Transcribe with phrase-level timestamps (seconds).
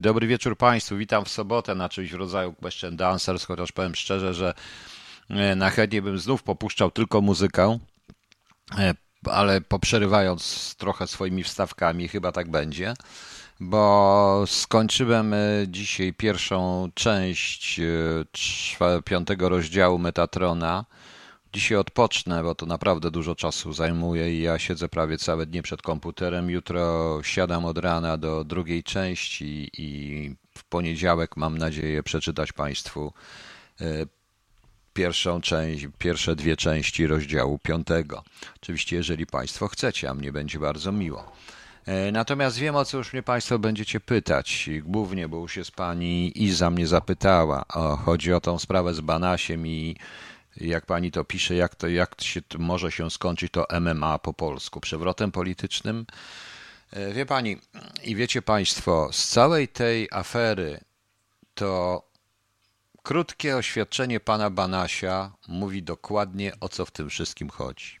[0.00, 4.54] Dobry wieczór Państwu, witam w sobotę na czymś rodzaju Question Dancers, chociaż powiem szczerze, że
[5.30, 7.78] e, na chętnie bym znów popuszczał tylko muzykę,
[8.78, 12.94] e, ale poprzerywając trochę swoimi wstawkami, chyba tak będzie,
[13.60, 15.38] bo skończyłem e,
[15.68, 17.80] dzisiaj pierwszą część
[19.04, 20.84] piątego rozdziału Metatrona,
[21.52, 25.82] Dzisiaj odpocznę, bo to naprawdę dużo czasu zajmuje i ja siedzę prawie całe dnie przed
[25.82, 26.50] komputerem.
[26.50, 33.12] Jutro siadam od rana do drugiej części i w poniedziałek mam nadzieję przeczytać Państwu
[33.80, 33.84] e,
[34.92, 38.24] pierwszą część, pierwsze dwie części rozdziału piątego.
[38.56, 41.32] Oczywiście, jeżeli Państwo chcecie, a mnie będzie bardzo miło.
[41.86, 44.70] E, natomiast wiem, o co już mnie Państwo będziecie pytać.
[44.82, 47.64] Głównie, bo już jest Pani Iza mnie zapytała.
[47.68, 49.96] O, chodzi o tą sprawę z Banasiem i
[50.60, 54.80] jak pani to pisze, jak to, jak się, może się skończyć to MMA po polsku,
[54.80, 56.06] przewrotem politycznym.
[56.90, 57.58] E, wie pani
[58.04, 60.80] i wiecie państwo, z całej tej afery
[61.54, 62.02] to
[63.02, 68.00] krótkie oświadczenie pana Banasia mówi dokładnie o co w tym wszystkim chodzi.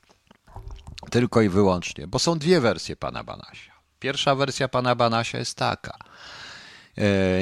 [1.10, 3.72] Tylko i wyłącznie, bo są dwie wersje pana Banasia.
[3.98, 5.98] Pierwsza wersja pana Banasia jest taka–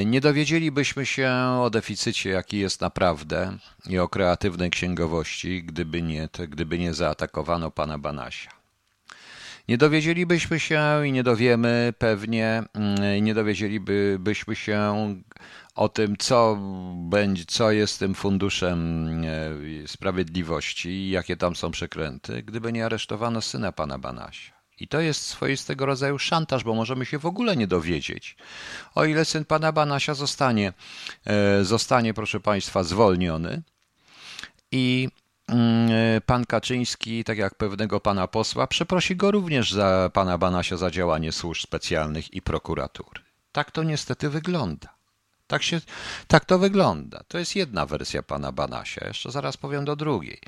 [0.07, 6.79] nie dowiedzielibyśmy się o deficycie, jaki jest naprawdę i o kreatywnej księgowości, gdyby nie, gdyby
[6.79, 8.51] nie zaatakowano pana Banasia.
[9.69, 14.95] Nie dowiedzielibyśmy się i nie dowiemy pewnie, mm, nie dowiedzielibyśmy się
[15.75, 16.59] o tym, co
[17.11, 19.07] będzie, co jest tym funduszem
[19.85, 24.56] e, sprawiedliwości i jakie tam są przekręty, gdyby nie aresztowano syna pana Banasia.
[24.81, 28.37] I to jest swoistego rodzaju szantaż, bo możemy się w ogóle nie dowiedzieć.
[28.95, 30.73] O ile syn pana Banasia zostanie,
[31.27, 33.63] e, zostanie proszę państwa, zwolniony
[34.73, 35.09] i
[35.49, 40.77] mm, e, pan Kaczyński, tak jak pewnego pana posła, przeprosi go również za pana Banasia
[40.77, 43.21] za działanie służb specjalnych i prokuratury.
[43.53, 44.96] Tak to niestety wygląda.
[45.47, 45.81] Tak, się,
[46.27, 47.21] tak to wygląda.
[47.29, 49.07] To jest jedna wersja pana Banasia.
[49.07, 50.41] Jeszcze zaraz powiem do drugiej.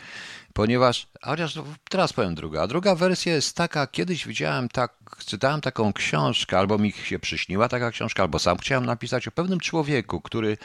[0.52, 1.58] Ponieważ, chociaż
[1.90, 2.62] teraz powiem druga.
[2.62, 4.92] A druga wersja jest taka, kiedyś widziałem tak,
[5.26, 9.60] czytałem taką książkę, albo mi się przyśniła taka książka, albo sam chciałem napisać o pewnym
[9.60, 10.58] człowieku, który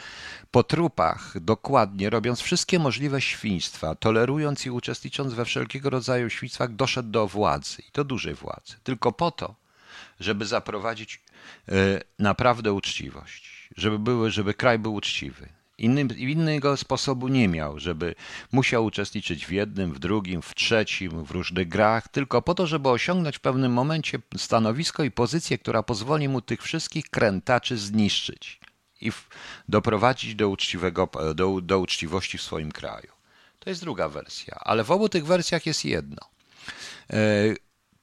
[0.50, 7.10] po trupach, dokładnie robiąc wszystkie możliwe świństwa, tolerując i uczestnicząc we wszelkiego rodzaju świństwach, doszedł
[7.10, 7.82] do władzy.
[7.88, 8.74] I to dużej władzy.
[8.84, 9.54] Tylko po to,
[10.20, 11.22] żeby zaprowadzić
[11.68, 15.48] y, naprawdę uczciwość żeby, były, żeby kraj był uczciwy.
[15.78, 18.14] Innym, innego sposobu nie miał, żeby
[18.52, 22.88] musiał uczestniczyć w jednym, w drugim, w trzecim, w różnych grach, tylko po to, żeby
[22.88, 28.60] osiągnąć w pewnym momencie stanowisko i pozycję, która pozwoli mu tych wszystkich krętaczy zniszczyć
[29.00, 29.28] i w,
[29.68, 33.12] doprowadzić do, uczciwego, do, do uczciwości w swoim kraju.
[33.58, 36.22] To jest druga wersja, ale w obu tych wersjach jest jedno.
[37.12, 37.16] E,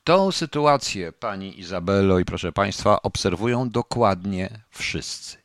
[0.04, 5.41] tą sytuację pani Izabelo i proszę państwa obserwują dokładnie wszyscy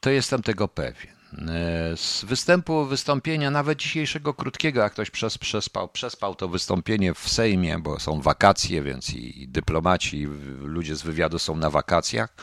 [0.00, 1.18] to jestem tego pewien.
[1.48, 7.28] E, z występu, wystąpienia, nawet dzisiejszego krótkiego, jak ktoś przes, przespał, przespał to wystąpienie w
[7.28, 10.26] Sejmie, bo są wakacje, więc i dyplomaci, i
[10.60, 12.34] ludzie z wywiadu są na wakacjach,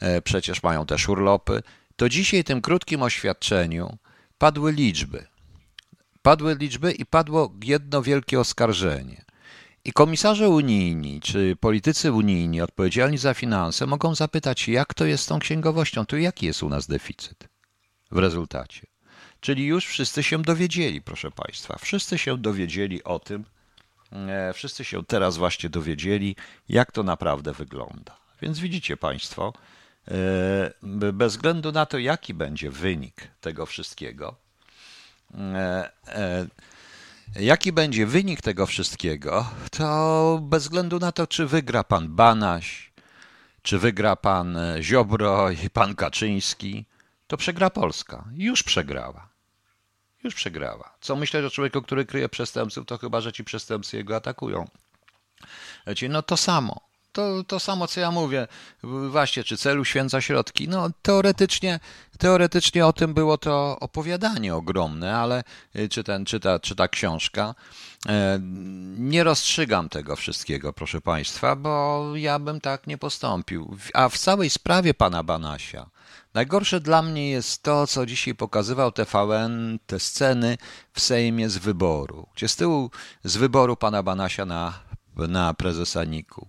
[0.00, 1.62] e, przecież mają też urlopy,
[1.96, 3.98] to dzisiaj tym krótkim oświadczeniu
[4.38, 5.26] padły liczby.
[6.22, 9.24] Padły liczby i padło jedno wielkie oskarżenie.
[9.84, 15.26] I komisarze unijni czy politycy unijni odpowiedzialni za finanse mogą zapytać, jak to jest z
[15.26, 17.48] tą księgowością, to jaki jest u nas deficyt
[18.10, 18.86] w rezultacie.
[19.40, 21.78] Czyli już wszyscy się dowiedzieli, proszę Państwa.
[21.78, 23.44] Wszyscy się dowiedzieli o tym,
[24.12, 26.36] e, wszyscy się teraz właśnie dowiedzieli,
[26.68, 28.16] jak to naprawdę wygląda.
[28.42, 29.52] Więc widzicie Państwo,
[30.08, 34.36] e, bez względu na to, jaki będzie wynik tego wszystkiego,
[35.34, 35.90] e,
[37.40, 42.92] Jaki będzie wynik tego wszystkiego, to bez względu na to, czy wygra pan Banaś,
[43.62, 46.84] czy wygra pan Ziobro i pan Kaczyński,
[47.26, 48.24] to przegra Polska.
[48.34, 49.28] Już przegrała.
[50.24, 50.94] Już przegrała.
[51.00, 54.68] Co myślę, że człowieku, który kryje przestępców, to chyba, że ci przestępcy jego atakują.
[55.86, 58.48] Wiecie, no to samo to, to samo, co ja mówię.
[59.10, 60.68] Właśnie, czy celu święca środki?
[60.68, 61.80] No, teoretycznie,
[62.18, 65.44] teoretycznie o tym było to opowiadanie ogromne, ale
[65.76, 67.54] y, czy, ten, czy, ta, czy ta książka.
[68.08, 68.38] E,
[68.96, 73.76] nie rozstrzygam tego wszystkiego, proszę Państwa, bo ja bym tak nie postąpił.
[73.94, 75.90] A w całej sprawie pana Banasia,
[76.34, 80.58] najgorsze dla mnie jest to, co dzisiaj pokazywał TVN, te sceny
[80.92, 82.90] w Sejmie z wyboru, gdzie z tyłu
[83.24, 84.80] z wyboru pana Banasia na,
[85.16, 86.48] na prezesa Niku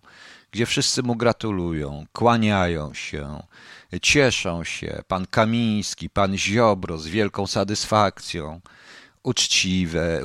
[0.53, 3.43] gdzie wszyscy mu gratulują, kłaniają się,
[4.01, 5.03] cieszą się.
[5.07, 8.61] Pan Kamiński, pan Ziobro z wielką satysfakcją,
[9.23, 10.21] uczciwe,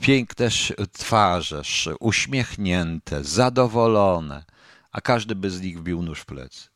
[0.00, 0.48] piękne
[0.92, 1.62] twarze,
[2.00, 4.44] uśmiechnięte, zadowolone,
[4.92, 6.68] a każdy by z nich wbił nóż w plecy.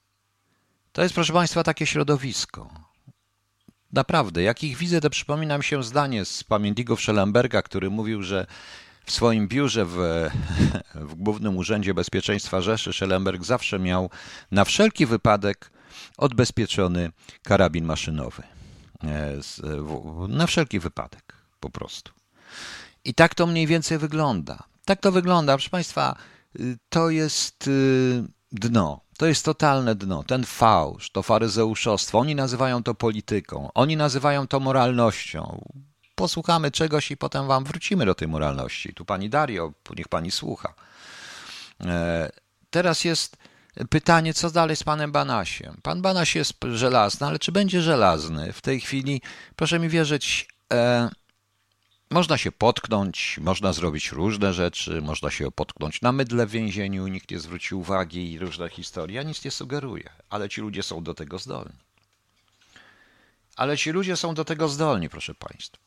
[0.93, 2.71] To jest, proszę Państwa, takie środowisko.
[3.93, 8.47] Naprawdę, jak ich widzę, to przypomina mi się zdanie z pamiętników Schellenberga, który mówił, że
[9.09, 9.97] w swoim biurze w,
[11.11, 14.11] w Głównym Urzędzie Bezpieczeństwa Rzeszy Schellenberg zawsze miał
[14.51, 15.71] na wszelki wypadek
[16.17, 17.11] odbezpieczony
[17.43, 18.43] karabin maszynowy.
[19.05, 19.33] E,
[20.29, 22.13] na wszelki wypadek, po prostu.
[23.05, 24.63] I tak to mniej więcej wygląda.
[24.85, 25.55] Tak to wygląda.
[25.55, 26.17] Proszę Państwa,
[26.61, 29.01] y, to jest y, dno.
[29.19, 30.23] To jest totalne dno.
[30.23, 35.65] Ten fałsz, to faryzeuszostwo, oni nazywają to polityką, oni nazywają to moralnością.
[36.19, 38.95] Posłuchamy czegoś i potem wam wrócimy do tej moralności.
[38.95, 40.75] Tu pani Dario, niech pani słucha.
[41.81, 42.31] E,
[42.71, 43.37] teraz jest
[43.91, 45.77] pytanie, co dalej z panem Banasiem.
[45.83, 48.53] Pan Banaś jest żelazny, ale czy będzie żelazny?
[48.53, 49.23] W tej chwili,
[49.57, 51.11] proszę mi wierzyć, e,
[52.11, 57.31] można się potknąć, można zrobić różne rzeczy, można się potknąć na mydle w więzieniu, nikt
[57.31, 59.17] nie zwróci uwagi i różne historie.
[59.17, 61.88] Ja nic nie sugeruję, ale ci ludzie są do tego zdolni.
[63.59, 65.79] Ale ci ludzie są do tego zdolni, proszę Państwa.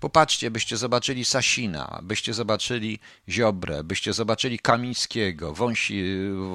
[0.00, 2.98] Popatrzcie, byście zobaczyli Sasina, byście zobaczyli
[3.28, 6.04] Ziobrę, byście zobaczyli Kamińskiego, Wąsi,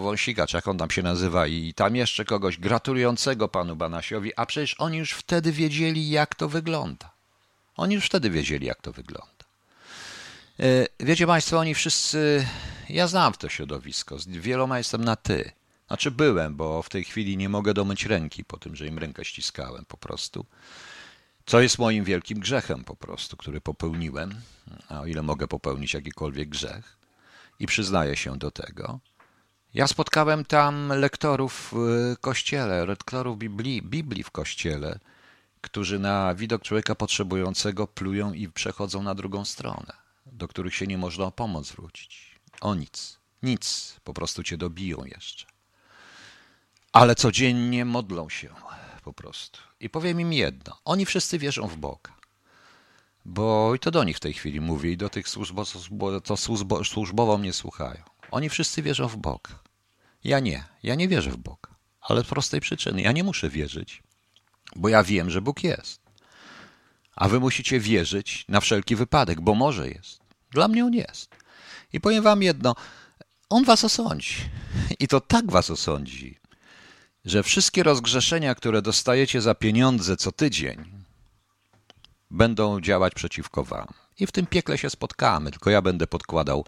[0.02, 4.46] Wąsika, czy jak on tam się nazywa, i tam jeszcze kogoś gratulującego panu Banasiowi, a
[4.46, 7.12] przecież oni już wtedy wiedzieli, jak to wygląda.
[7.76, 9.46] Oni już wtedy wiedzieli, jak to wygląda.
[10.60, 12.48] E, wiecie Państwo, oni wszyscy.
[12.90, 14.20] Ja znam to środowisko.
[14.20, 15.52] Z wieloma jestem na ty.
[15.90, 19.26] Znaczy byłem, bo w tej chwili nie mogę domyć ręki po tym, że im rękę
[19.26, 20.46] ściskałem po prostu.
[21.46, 24.42] Co jest moim wielkim grzechem po prostu, który popełniłem,
[24.90, 26.98] a o ile mogę popełnić jakikolwiek grzech
[27.60, 29.00] i przyznaję się do tego.
[29.74, 35.00] Ja spotkałem tam lektorów w kościele, lektorów Biblii, Biblii w kościele,
[35.62, 39.94] którzy na widok człowieka potrzebującego plują i przechodzą na drugą stronę,
[40.26, 42.40] do których się nie można o pomoc zwrócić.
[42.62, 45.49] O nic, nic, po prostu cię dobiją jeszcze.
[46.92, 48.50] Ale codziennie modlą się
[49.04, 49.60] po prostu.
[49.80, 52.20] I powiem im jedno: oni wszyscy wierzą w Boga.
[53.26, 55.64] Bo i to do nich w tej chwili mówię, i do tych służbo,
[56.24, 58.04] to służbo, służbowo mnie słuchają.
[58.32, 59.60] Oni wszyscy wierzą w Boga.
[60.24, 61.70] Ja nie, ja nie wierzę w Boga.
[62.02, 63.02] Ale z prostej przyczyny.
[63.02, 64.04] Ja nie muszę wierzyć,
[64.76, 66.02] bo ja wiem, że Bóg jest.
[67.16, 70.20] A wy musicie wierzyć na wszelki wypadek, bo może jest.
[70.52, 71.30] Dla mnie on jest.
[71.94, 72.76] I powiem wam jedno,
[73.50, 74.36] on was osądzi.
[75.00, 76.40] I to tak was osądzi,
[77.26, 80.86] że wszystkie rozgrzeszenia, które dostajecie za pieniądze co tydzień,
[82.32, 83.88] będą działać przeciwko wam.
[84.20, 86.66] I w tym piekle się spotkamy, tylko ja będę podkładał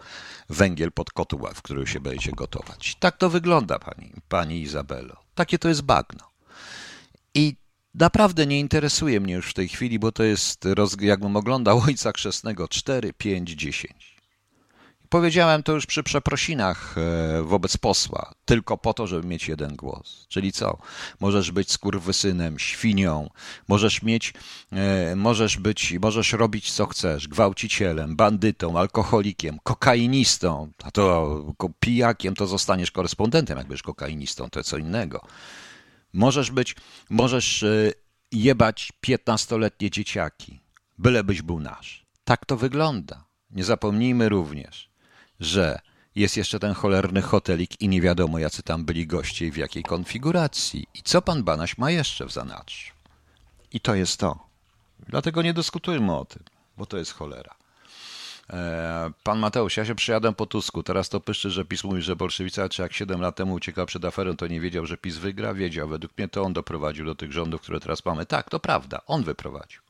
[0.48, 2.96] węgiel pod kotła, w którym się będziecie gotować.
[3.00, 5.16] Tak to wygląda, pani, pani Izabelo.
[5.34, 6.30] Takie to jest bagno.
[7.34, 7.56] I
[7.94, 10.64] naprawdę nie interesuje mnie już w tej chwili, bo to jest,
[11.00, 14.11] jakbym oglądał Ojca Chrzestnego 4, 5, 10.
[15.12, 20.26] Powiedziałem to już przy przeprosinach e, wobec posła, tylko po to, żeby mieć jeden głos.
[20.28, 20.78] Czyli co?
[21.20, 23.30] Możesz być skurwysynem, świnią,
[23.68, 24.34] możesz mieć,
[24.72, 31.44] e, możesz być, możesz robić co chcesz, gwałcicielem, bandytą, alkoholikiem, kokainistą, a to
[31.80, 35.26] pijakiem to zostaniesz korespondentem, jak będziesz kokainistą, to co innego.
[36.12, 36.76] Możesz być,
[37.10, 37.92] możesz e,
[38.32, 40.60] jebać piętnastoletnie dzieciaki,
[40.98, 42.06] bylebyś był nasz.
[42.24, 43.24] Tak to wygląda.
[43.50, 44.91] Nie zapomnijmy również,
[45.42, 45.78] że
[46.14, 49.82] jest jeszcze ten cholerny hotelik i nie wiadomo, jacy tam byli goście i w jakiej
[49.82, 50.86] konfiguracji.
[50.94, 52.92] I co pan Banaś ma jeszcze w zanadrzu.
[53.72, 54.38] I to jest to.
[55.08, 56.42] Dlatego nie dyskutujmy o tym,
[56.78, 57.54] bo to jest cholera.
[58.50, 60.82] E, pan Mateusz, ja się przyjadę po Tusku.
[60.82, 64.04] Teraz to pyszczy, że PiS mówi, że bolszewica, czy jak 7 lat temu uciekał przed
[64.04, 65.54] aferą, to nie wiedział, że PiS wygra?
[65.54, 65.88] Wiedział.
[65.88, 68.26] Według mnie to on doprowadził do tych rządów, które teraz mamy.
[68.26, 69.00] Tak, to prawda.
[69.06, 69.80] On wyprowadził.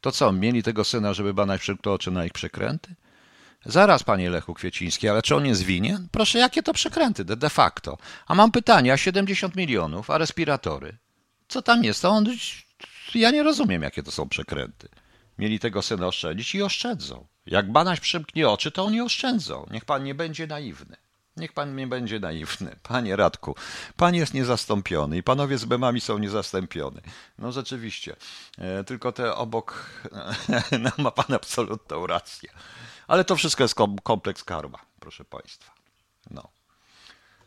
[0.00, 2.94] To co, mieli tego syna, żeby banać przymknął oczy na ich przekręty?
[3.66, 6.08] Zaraz, panie Lechu Kwieciński, ale czy on jest winien?
[6.12, 7.98] Proszę, jakie to przekręty de, de facto?
[8.26, 10.96] A mam pytanie, a 70 milionów, a respiratory?
[11.48, 12.02] Co tam jest?
[12.02, 12.26] To on...
[13.14, 14.88] Ja nie rozumiem, jakie to są przekręty.
[15.38, 17.26] Mieli tego syna oszczędzić i oszczędzą.
[17.46, 19.66] Jak Banaś przymknie oczy, to oni oszczędzą.
[19.70, 20.96] Niech pan nie będzie naiwny.
[21.36, 22.76] Niech pan nie będzie naiwny.
[22.88, 23.54] Panie Radku,
[23.96, 27.00] pan jest niezastąpiony i panowie z Bemami są niezastąpiony.
[27.38, 28.16] No rzeczywiście.
[28.58, 29.86] E, tylko te obok
[30.82, 32.50] no, ma pan absolutną rację.
[33.08, 35.72] Ale to wszystko jest kompleks karma, proszę państwa.
[36.30, 36.48] No.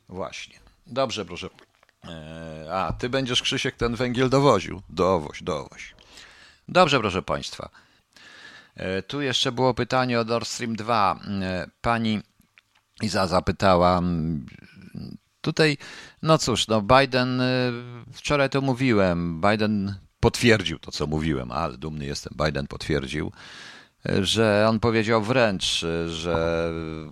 [0.10, 0.60] Właśnie.
[0.88, 1.50] Dobrze, proszę.
[2.06, 4.82] E, a, ty będziesz, Krzysiek, ten węgiel dowoził.
[4.90, 5.96] Dowoź, dowoź.
[6.68, 7.70] Dobrze, proszę państwa.
[8.76, 11.20] E, tu jeszcze było pytanie o Nord Stream 2.
[11.42, 12.22] E, pani
[13.02, 14.02] Iza zapytała.
[15.42, 15.78] Tutaj,
[16.22, 17.42] no cóż, no Biden,
[18.14, 23.32] wczoraj to mówiłem, Biden potwierdził to, co mówiłem, ale dumny jestem, Biden potwierdził,
[24.22, 26.70] że on powiedział wręcz, że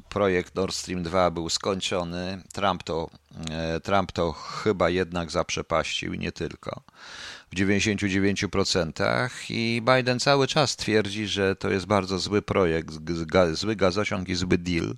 [0.10, 2.44] projekt Nord Stream 2 był skończony.
[2.54, 3.10] Trump to,
[3.52, 6.82] e, Trump to chyba jednak zaprzepaścił nie tylko.
[7.52, 12.96] W 99% i Biden cały czas twierdzi, że to jest bardzo zły projekt,
[13.54, 14.96] zły gazociąg i zły deal.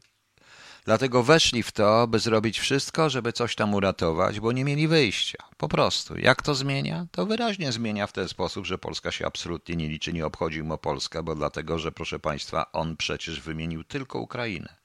[0.86, 5.44] Dlatego weszli w to, by zrobić wszystko, żeby coś tam uratować, bo nie mieli wyjścia.
[5.58, 6.18] Po prostu.
[6.18, 7.06] Jak to zmienia?
[7.12, 10.74] To wyraźnie zmienia w ten sposób, że Polska się absolutnie nie liczy, nie obchodzi mu
[10.74, 14.76] o Polskę, bo dlatego, że proszę Państwa, on przecież wymienił tylko Ukrainę.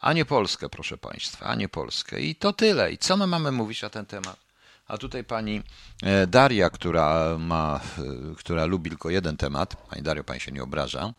[0.00, 2.20] A nie Polskę, proszę Państwa, a nie Polskę.
[2.20, 2.92] I to tyle.
[2.92, 4.36] I co my mamy mówić na ten temat?
[4.88, 5.62] A tutaj pani
[6.02, 10.62] e, Daria, która ma, e, która lubi tylko jeden temat, pani Dario, pani się nie
[10.62, 11.12] obraża,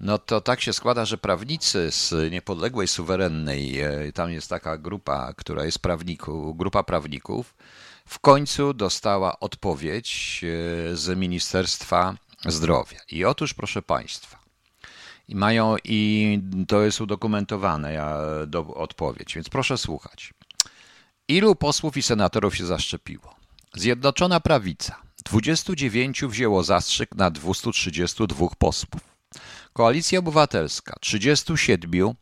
[0.00, 5.32] no to tak się składa, że prawnicy z niepodległej, suwerennej, e, tam jest taka grupa,
[5.36, 7.54] która jest prawników, grupa prawników,
[8.06, 12.14] w końcu dostała odpowiedź e, z Ministerstwa
[12.46, 12.98] Zdrowia.
[13.10, 14.38] I otóż, proszę Państwa,
[15.28, 20.34] i mają, i to jest udokumentowane ja, do, odpowiedź, więc proszę słuchać.
[21.28, 23.34] Ilu posłów i senatorów się zaszczepiło?
[23.74, 24.96] Zjednoczona Prawica.
[25.24, 29.13] 29 wzięło zastrzyk na 232 posłów.
[29.72, 32.14] Koalicja Obywatelska 37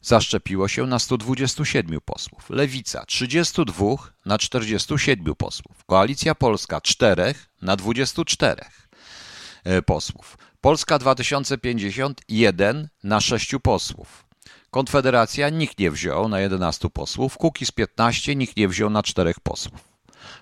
[0.00, 2.50] zaszczepiło się na 127 posłów.
[2.50, 3.84] Lewica 32
[4.26, 5.84] na 47 posłów.
[5.86, 8.62] Koalicja Polska 4 na 24
[9.64, 10.38] e, posłów.
[10.60, 14.26] Polska 2050 1 na 6 posłów.
[14.70, 17.36] Konfederacja nikt nie wziął na 11 posłów.
[17.36, 19.96] Kukiz 15 nikt nie wziął na 4 posłów.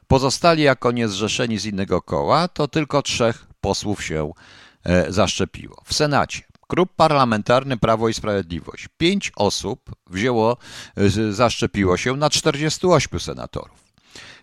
[0.07, 4.33] Pozostali jako niezrzeszeni z innego koła to tylko trzech posłów się
[5.09, 5.83] zaszczepiło.
[5.85, 8.89] W Senacie Klub Parlamentarny Prawo i Sprawiedliwość.
[8.99, 10.57] Pięć osób wzięło,
[11.31, 13.85] zaszczepiło się na 48 senatorów.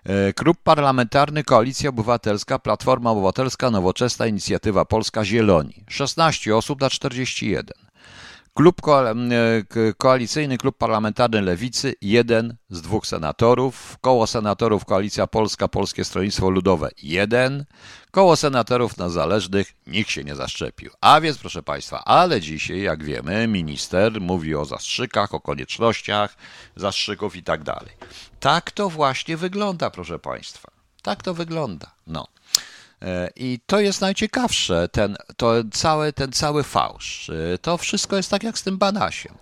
[0.03, 5.83] E, Klub Parlamentarny Koalicja Obywatelska, Platforma Obywatelska, Nowoczesna Inicjatywa Polska, Zieloni.
[5.89, 7.90] 16 osób na 41.
[8.53, 8.81] Klub
[9.97, 13.97] Koalicyjny Klub Parlamentarny Lewicy, jeden z dwóch senatorów.
[14.01, 17.65] Koło senatorów Koalicja Polska, Polskie Stronnictwo Ludowe, jeden.
[18.11, 20.91] Koło senatorów niezależnych nikt się nie zaszczepił.
[21.01, 26.35] A więc, proszę Państwa, ale dzisiaj, jak wiemy, minister mówi o zastrzykach, o koniecznościach
[26.75, 27.91] zastrzyków i tak dalej.
[28.39, 30.71] Tak to właśnie wygląda, proszę Państwa.
[31.01, 31.91] Tak to wygląda.
[32.07, 32.27] No.
[33.35, 37.29] I to jest najciekawsze, ten, to cały, ten cały fałsz.
[37.29, 39.33] E, to wszystko jest tak jak z tym Banasiem.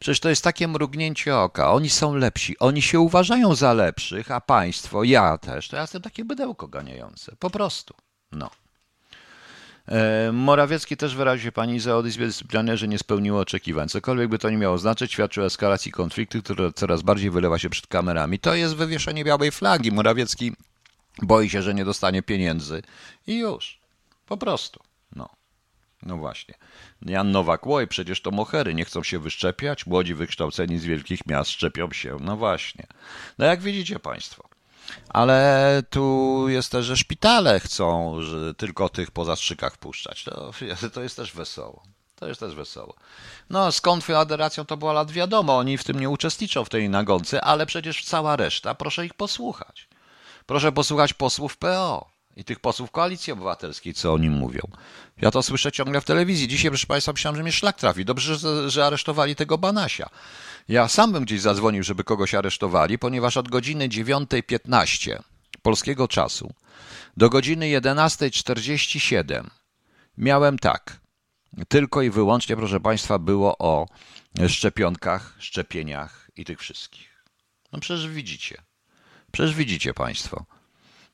[0.00, 1.72] Przecież to jest takie mrugnięcie oka.
[1.72, 6.02] Oni są lepsi, oni się uważają za lepszych, a państwo, ja też, to ja jestem
[6.02, 7.36] takie bydełko ganiające.
[7.38, 7.94] Po prostu.
[8.32, 8.50] No.
[9.88, 13.88] E, Morawiecki też wyraził pani za Izbie Dyscyplinarnej, że nie spełniło oczekiwań.
[13.88, 17.70] Cokolwiek by to nie miało znaczyć, świadczy o eskalacji konfliktu, który coraz bardziej wylewa się
[17.70, 18.38] przed kamerami.
[18.38, 19.92] To jest wywieszenie białej flagi.
[19.92, 20.52] Morawiecki
[21.22, 22.82] boi się, że nie dostanie pieniędzy
[23.26, 23.80] i już.
[24.26, 24.80] Po prostu.
[25.16, 25.28] No.
[26.02, 26.54] No właśnie.
[27.02, 31.50] Jan Nowak, oj, przecież to mohery nie chcą się wyszczepiać, młodzi wykształceni z wielkich miast
[31.50, 32.16] szczepią się.
[32.20, 32.86] No właśnie.
[33.38, 34.48] No jak widzicie Państwo.
[35.08, 40.24] Ale tu jest też, że szpitale chcą że tylko tych po zastrzykach puszczać.
[40.24, 40.52] To,
[40.92, 41.82] to jest też wesoło.
[42.16, 42.94] To jest też wesoło.
[43.50, 47.40] No, z Konfederacją to była lat wiadomo, oni w tym nie uczestniczą w tej nagonce,
[47.40, 49.88] ale przecież cała reszta, proszę ich posłuchać.
[50.46, 54.60] Proszę posłuchać posłów PO i tych posłów Koalicji Obywatelskiej, co o nim mówią.
[55.20, 56.48] Ja to słyszę ciągle w telewizji.
[56.48, 58.04] Dzisiaj, proszę Państwa, myślałem, że mnie szlak trafi.
[58.04, 60.08] Dobrze, że, że aresztowali tego Banasia.
[60.68, 65.22] Ja sam bym gdzieś zadzwonił, żeby kogoś aresztowali, ponieważ od godziny 9.15
[65.62, 66.52] polskiego czasu
[67.16, 69.50] do godziny 11.47
[70.18, 71.00] miałem tak.
[71.68, 73.86] Tylko i wyłącznie, proszę Państwa, było o
[74.48, 77.24] szczepionkach, szczepieniach i tych wszystkich.
[77.72, 78.62] No przecież widzicie.
[79.32, 80.44] Przecież widzicie Państwo.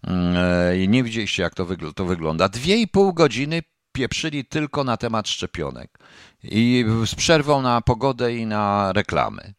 [0.06, 0.36] Mm,
[0.82, 2.48] e, nie widzieliście, jak to, wygl to wygląda.
[2.48, 5.98] Dwie i pół godziny pieprzyli tylko na temat szczepionek.
[6.42, 9.54] I z przerwą na pogodę i na reklamy.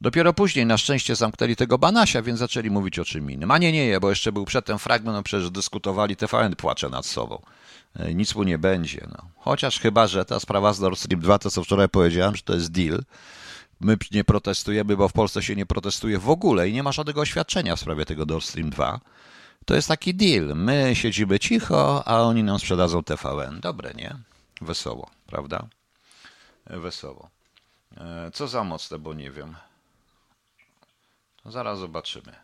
[0.00, 3.50] Dopiero później na szczęście zamknęli tego Banasia, więc zaczęli mówić o czym innym.
[3.50, 7.42] A nie, nie, bo jeszcze był przedtem fragment, no przecież dyskutowali, TVN płacze nad sobą.
[7.96, 9.06] E, nic mu nie będzie.
[9.10, 9.28] No.
[9.36, 12.54] Chociaż chyba, że ta sprawa z Nord Stream 2, to co wczoraj powiedziałem, że to
[12.54, 13.02] jest deal,
[13.80, 17.20] My nie protestujemy, bo w Polsce się nie protestuje w ogóle i nie ma żadnego
[17.20, 19.00] oświadczenia w sprawie tego Nord Stream 2.
[19.64, 20.56] To jest taki deal.
[20.56, 23.60] My siedzimy cicho, a oni nam sprzedadzą TVN.
[23.60, 24.16] Dobre, nie?
[24.60, 25.66] Wesoło, prawda?
[26.66, 27.30] Wesoło.
[27.96, 29.56] E, co za mocne, bo nie wiem.
[31.44, 32.34] Zaraz zobaczymy.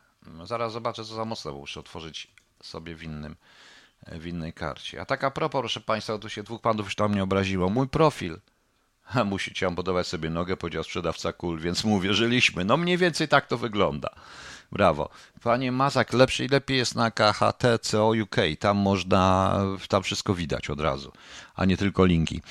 [0.45, 2.29] Zaraz zobaczę, co za mocne, bo muszę otworzyć
[2.63, 3.37] sobie w innym
[4.07, 5.01] w innej karcie.
[5.01, 7.71] A tak a propos, proszę Państwa, tu się dwóch panów już tam nie obraziło.
[7.71, 8.39] Mój profil
[9.15, 12.65] a musicie amputować sobie nogę, powiedział sprzedawca kul, więc mu uwierzyliśmy.
[12.65, 14.09] No mniej więcej tak to wygląda.
[14.73, 15.09] Brawo.
[15.43, 18.37] Panie Mazak, lepszy i lepiej jest na KHT CO UK.
[18.59, 19.57] Tam można,
[19.89, 21.13] tam wszystko widać od razu,
[21.55, 22.43] a nie tylko linki.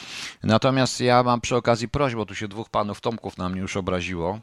[0.43, 4.39] Natomiast ja mam przy okazji prośbę, tu się dwóch panów Tomków na mnie już obraziło.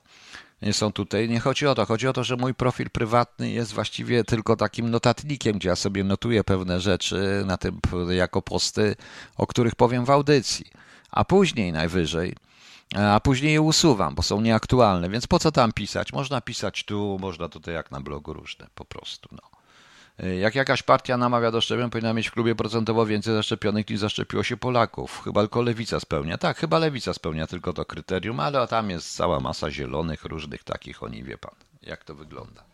[0.63, 1.29] Nie są tutaj.
[1.29, 1.87] Nie chodzi o to.
[1.87, 6.05] Chodzi o to, że mój profil prywatny jest właściwie tylko takim notatnikiem, gdzie ja sobie
[6.05, 8.97] notuję pewne rzeczy na tym jako posty,
[9.37, 10.71] o których powiem w audycji.
[11.11, 12.35] A później najwyżej
[12.97, 16.13] a później je usuwam, bo są nieaktualne, więc po co tam pisać?
[16.13, 19.29] Można pisać tu, można tutaj jak na blogu różne, po prostu.
[19.33, 19.43] No.
[20.41, 24.43] Jak jakaś partia namawia do szczepień, powinna mieć w klubie procentowo więcej zaszczepionych niż zaszczepiło
[24.43, 25.21] się Polaków.
[25.25, 26.39] Chyba tylko lewica spełnia.
[26.39, 31.03] Tak, chyba lewica spełnia tylko to kryterium, ale tam jest cała masa zielonych, różnych takich,
[31.03, 32.68] oni wie pan, jak to wygląda.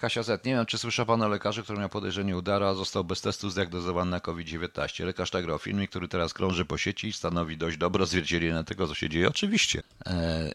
[0.00, 0.44] Kasia Z.
[0.44, 3.50] Nie wiem, czy słyszał pan o lekarzu, który miał podejrzenie udaru, a został bez testu
[3.50, 5.04] zdiagnozowany na COVID-19.
[5.04, 8.94] Lekarz nagrał filmie, który teraz krąży po sieci i stanowi dość dobre odzwierciedlenie tego, co
[8.94, 9.28] się dzieje.
[9.28, 9.82] Oczywiście.
[10.06, 10.52] E,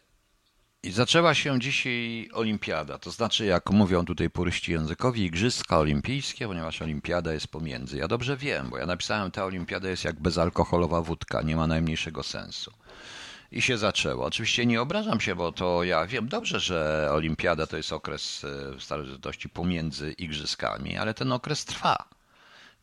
[0.84, 6.82] I zaczęła się dzisiaj olimpiada, to znaczy, jak mówią tutaj puryści językowi, igrzyska olimpijskie, ponieważ
[6.82, 7.98] olimpiada jest pomiędzy.
[7.98, 12.24] Ja dobrze wiem, bo ja napisałem, ta olimpiada jest jak bezalkoholowa wódka, nie ma najmniejszego
[12.24, 12.72] sensu
[13.56, 14.26] i się zaczęło.
[14.26, 18.80] Oczywiście nie obrażam się, bo to ja wiem dobrze, że olimpiada to jest okres e,
[18.80, 22.10] starożytności pomiędzy igrzyskami, ale ten okres trwa.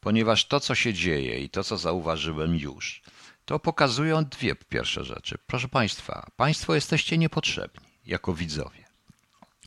[0.01, 3.03] Ponieważ to, co się dzieje i to, co zauważyłem już,
[3.45, 5.39] to pokazują dwie pierwsze rzeczy.
[5.47, 8.85] Proszę Państwa, Państwo jesteście niepotrzebni jako widzowie,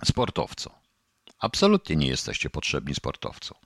[0.05, 0.73] sportowcom.
[1.39, 3.57] Absolutnie nie jesteście potrzebni sportowcom.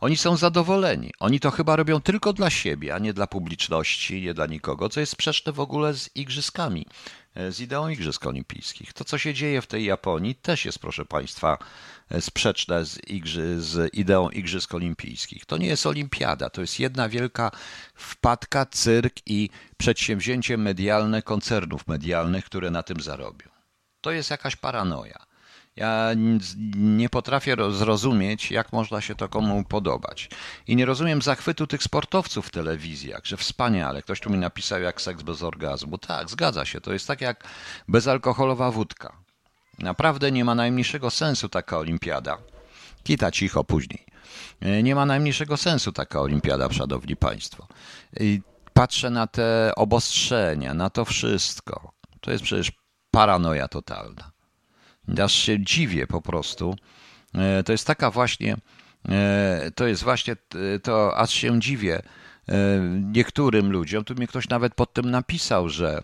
[0.00, 1.12] Oni są zadowoleni.
[1.20, 5.00] Oni to chyba robią tylko dla siebie, a nie dla publiczności, nie dla nikogo, co
[5.00, 6.86] jest sprzeczne w ogóle z igrzyskami,
[7.34, 8.92] e, z ideą Igrzysk Olimpijskich.
[8.92, 11.58] To, co się dzieje w tej Japonii, też jest, proszę Państwa,
[12.10, 15.46] e, sprzeczne z, igrzy, z ideą Igrzysk Olimpijskich.
[15.46, 17.50] To nie jest olimpiada, to jest jedna wielka
[17.94, 23.48] wpadka, cyrk i przedsięwzięcie medialne koncernów medialnych, które na tym zarobią.
[24.00, 25.25] To jest jakaś paranoja.
[25.76, 26.10] Ja
[26.76, 30.28] nie potrafię zrozumieć, jak można się to komu podobać.
[30.66, 34.02] I nie rozumiem zachwytu tych sportowców w telewizjach, że wspaniale.
[34.02, 35.98] Ktoś tu mi napisał jak seks bez orgazmu.
[35.98, 36.80] Tak, zgadza się.
[36.80, 37.44] To jest tak jak
[37.88, 39.16] bezalkoholowa wódka.
[39.78, 42.38] Naprawdę nie ma najmniejszego sensu taka olimpiada.
[43.02, 44.04] Kita cicho później.
[44.60, 47.66] E, nie ma najmniejszego sensu taka olimpiada, szanowni państwo.
[48.20, 48.40] I
[48.72, 51.92] patrzę na te obostrzenia, na to wszystko.
[52.20, 52.72] To jest przecież
[53.10, 54.35] paranoja totalna
[55.24, 56.76] aż się dziwię po prostu.
[57.34, 58.56] E, to jest taka właśnie,
[59.08, 60.36] e, to jest właśnie
[60.82, 62.02] to, aż się dziwię
[62.48, 62.54] e,
[63.12, 64.04] niektórym ludziom.
[64.04, 66.02] Tu mnie ktoś nawet pod tym napisał, że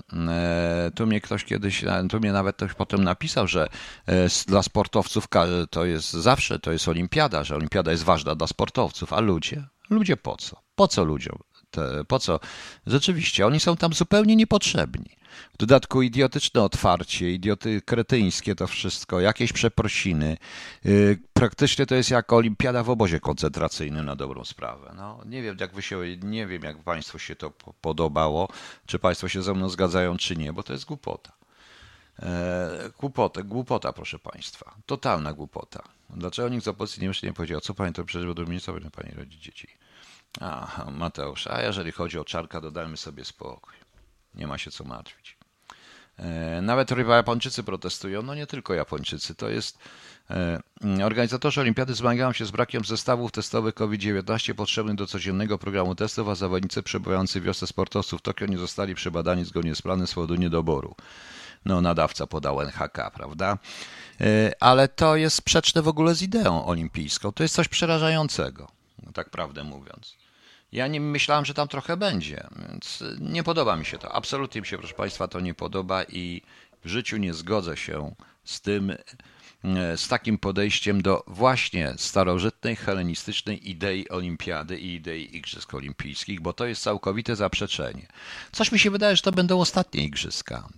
[0.94, 3.68] tu mnie ktoś kiedyś, tu mnie nawet ktoś potem napisał, że
[4.46, 5.26] dla sportowców
[5.70, 9.64] to jest zawsze, to jest olimpiada, że olimpiada jest ważna dla sportowców, a ludzie?
[9.90, 10.62] Ludzie po co?
[10.74, 11.38] Po co ludziom?
[11.72, 12.40] Te, po co?
[12.86, 15.10] Rzeczywiście, oni są tam zupełnie niepotrzebni.
[15.54, 20.36] W dodatku idiotyczne otwarcie, idioty kretyńskie to wszystko, jakieś przeprosiny.
[20.84, 24.92] Yy, praktycznie to jest jak olimpiada w obozie koncentracyjnym na dobrą sprawę.
[24.96, 28.48] No, nie wiem, jak wy się, nie wiem, jak państwu się to podobało,
[28.86, 31.32] czy państwo się ze mną zgadzają, czy nie, bo to jest głupota.
[32.22, 34.74] E, głupota, głupota, proszę państwa.
[34.86, 35.82] Totalna głupota.
[36.10, 39.10] Dlaczego nikt z opozycji nie nie powiedział, co pani to przecież do ministra powinna pani
[39.10, 39.68] rodzić dzieci?
[40.40, 43.74] Aha, Mateusz, a jeżeli chodzi o czarka, dodajmy sobie spokój.
[44.34, 45.36] Nie ma się co martwić.
[46.18, 49.34] E, nawet chyba Japończycy protestują, no nie tylko Japończycy.
[49.34, 49.78] To jest.
[50.30, 50.60] E,
[51.04, 56.34] organizatorzy olimpiady zmagają się z brakiem zestawów testowych COVID-19 potrzebnych do codziennego programu testów, a
[56.34, 60.34] zawodnicy przebywający w wiosce sportowców w Tokio nie zostali przebadani zgodnie z planem z powodu
[60.34, 60.94] niedoboru.
[61.64, 63.58] No, nadawca podał NHK, prawda?
[64.20, 67.32] E, ale to jest sprzeczne w ogóle z ideą olimpijską.
[67.32, 68.68] To jest coś przerażającego,
[69.14, 70.21] tak prawdę mówiąc.
[70.72, 74.12] Ja nie myślałem, że tam trochę będzie, więc nie podoba mi się to.
[74.12, 76.42] Absolutnie mi się, proszę Państwa, to nie podoba i
[76.84, 78.90] w życiu nie zgodzę się z tym,
[79.64, 86.52] e, z takim podejściem do właśnie starożytnej, helenistycznej idei olimpiady i idei Igrzysk Olimpijskich, bo
[86.52, 88.06] to jest całkowite zaprzeczenie.
[88.52, 90.68] Coś mi się wydaje, że to będą ostatnie Igrzyska.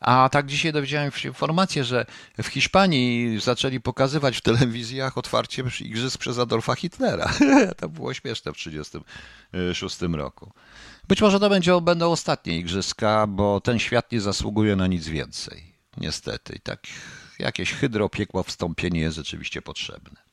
[0.00, 2.06] A tak dzisiaj dowiedziałem się informację, że
[2.42, 7.32] w Hiszpanii zaczęli pokazywać w telewizjach otwarcie igrzysk przez Adolfa Hitlera.
[7.80, 10.52] to było śmieszne w 1936 roku.
[11.08, 15.72] Być może to będzie, będą ostatnie igrzyska, bo ten świat nie zasługuje na nic więcej.
[15.96, 16.60] Niestety.
[16.62, 16.80] Tak
[17.38, 20.31] jakieś hydropiekło wstąpienie jest rzeczywiście potrzebne.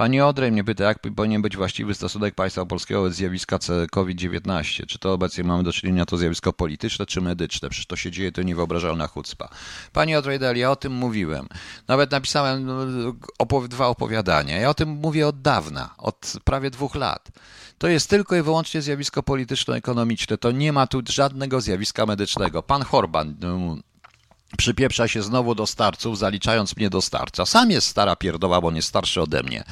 [0.00, 3.58] Pani Odrej mnie pyta, jak powinien być właściwy stosunek państwa polskiego wobec zjawiska
[3.90, 4.86] COVID-19?
[4.86, 7.70] Czy to obecnie mamy do czynienia to zjawisko polityczne czy medyczne?
[7.70, 9.48] Przecież to się dzieje, to niewyobrażalna chucpa.
[9.92, 11.48] Pani Odrejdel, ja o tym mówiłem.
[11.88, 12.74] Nawet napisałem no,
[13.38, 14.56] opow dwa opowiadania.
[14.56, 17.28] Ja o tym mówię od dawna, od prawie dwóch lat.
[17.78, 20.38] To jest tylko i wyłącznie zjawisko polityczno-ekonomiczne.
[20.38, 22.62] To nie ma tu żadnego zjawiska medycznego.
[22.62, 23.34] Pan Horban
[24.58, 27.46] przypieprza się znowu do starców, zaliczając mnie do starca.
[27.46, 29.64] Sam jest stara pierdoła, bo nie starszy ode mnie.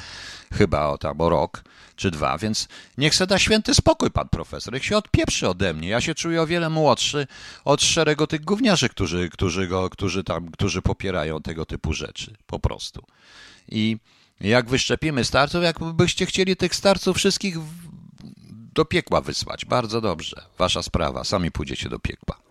[0.53, 1.63] Chyba o tam o rok
[1.95, 5.87] czy dwa, więc niech se da święty spokój pan profesor, niech się odpieprzy ode mnie.
[5.87, 7.27] Ja się czuję o wiele młodszy
[7.65, 12.59] od szeregu tych gówniarzy, którzy, którzy, go, którzy tam, którzy popierają tego typu rzeczy, po
[12.59, 13.05] prostu.
[13.67, 13.97] I
[14.39, 17.57] jak wyszczepimy starców, jakbyście chcieli tych starców wszystkich
[18.73, 22.48] do piekła wysłać, bardzo dobrze, wasza sprawa, sami pójdziecie do piekła.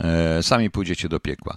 [0.00, 1.56] E, sami pójdziecie do piekła.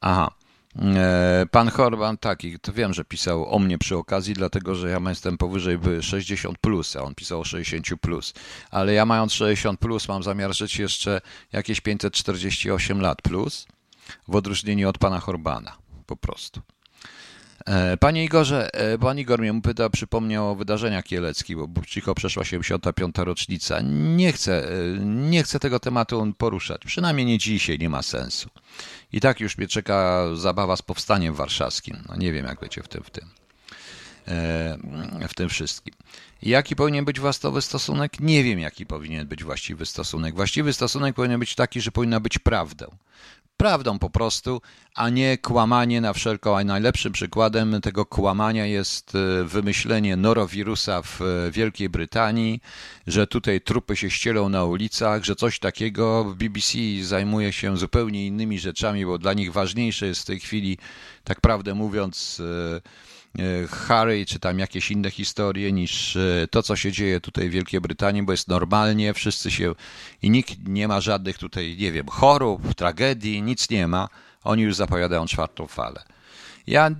[0.00, 0.30] Aha.
[0.78, 5.00] E, pan Horban, taki, to wiem, że pisał o mnie przy okazji, dlatego że ja
[5.08, 8.34] jestem powyżej 60, plus, a on pisał o 60, plus.
[8.70, 11.20] ale ja mając 60, plus, mam zamiar żyć jeszcze
[11.52, 13.66] jakieś 548 lat plus,
[14.28, 15.76] w odróżnieniu od pana Horbana,
[16.06, 16.60] po prostu.
[17.70, 22.44] E, panie Igorze, e, pan Igor mnie pyta, przypomniał o wydarzeniach kieleckich, bo cicho przeszła
[22.44, 23.24] 75.
[23.24, 23.80] rocznica.
[24.16, 28.50] Nie chcę, e, nie chcę tego tematu poruszać, przynajmniej nie dzisiaj, nie ma sensu.
[29.12, 31.96] I tak już mnie czeka zabawa z powstaniem warszawskim.
[32.08, 33.28] No nie wiem, jak wiecie w tym, w tym,
[35.28, 35.94] w tym wszystkim.
[36.42, 38.20] Jaki powinien być właściwy stosunek?
[38.20, 40.34] Nie wiem, jaki powinien być właściwy stosunek.
[40.34, 42.96] Właściwy stosunek powinien być taki, że powinna być prawdą
[43.60, 44.62] prawdą po prostu,
[44.94, 46.58] a nie kłamanie na wszelką.
[46.58, 52.60] A najlepszym przykładem tego kłamania jest e, wymyślenie norowirusa w e, Wielkiej Brytanii,
[53.06, 56.34] że tutaj trupy się ścielą na ulicach, że coś takiego.
[56.38, 60.78] BBC zajmuje się zupełnie innymi rzeczami, bo dla nich ważniejsze jest w tej chwili,
[61.24, 62.42] tak prawdę mówiąc,
[62.76, 62.80] e, E,
[63.68, 67.80] Harry, czy tam jakieś inne historie niż e, to, co się dzieje tutaj w Wielkiej
[67.80, 69.74] Brytanii, bo jest normalnie, wszyscy się
[70.22, 74.08] i nikt nie ma żadnych tutaj, nie wiem, chorób, tragedii, nic nie ma.
[74.44, 76.02] Oni już zapowiadają czwartą falę.
[76.66, 76.90] Ja,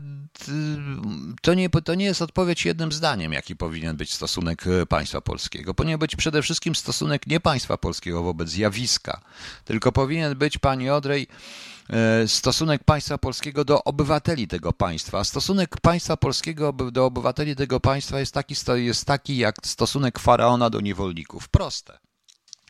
[1.42, 5.74] to, nie, to nie jest odpowiedź jednym zdaniem, jaki powinien być stosunek e, państwa polskiego.
[5.74, 9.20] Powinien być przede wszystkim stosunek nie państwa polskiego wobec zjawiska,
[9.64, 11.79] tylko powinien być, pani Odrej, E,
[12.26, 15.24] stosunek państwa polskiego do obywateli tego państwa.
[15.24, 20.80] Stosunek państwa polskiego do obywateli tego państwa jest taki, jest taki jak stosunek faraona do
[20.80, 21.48] niewolników.
[21.48, 21.98] Proste.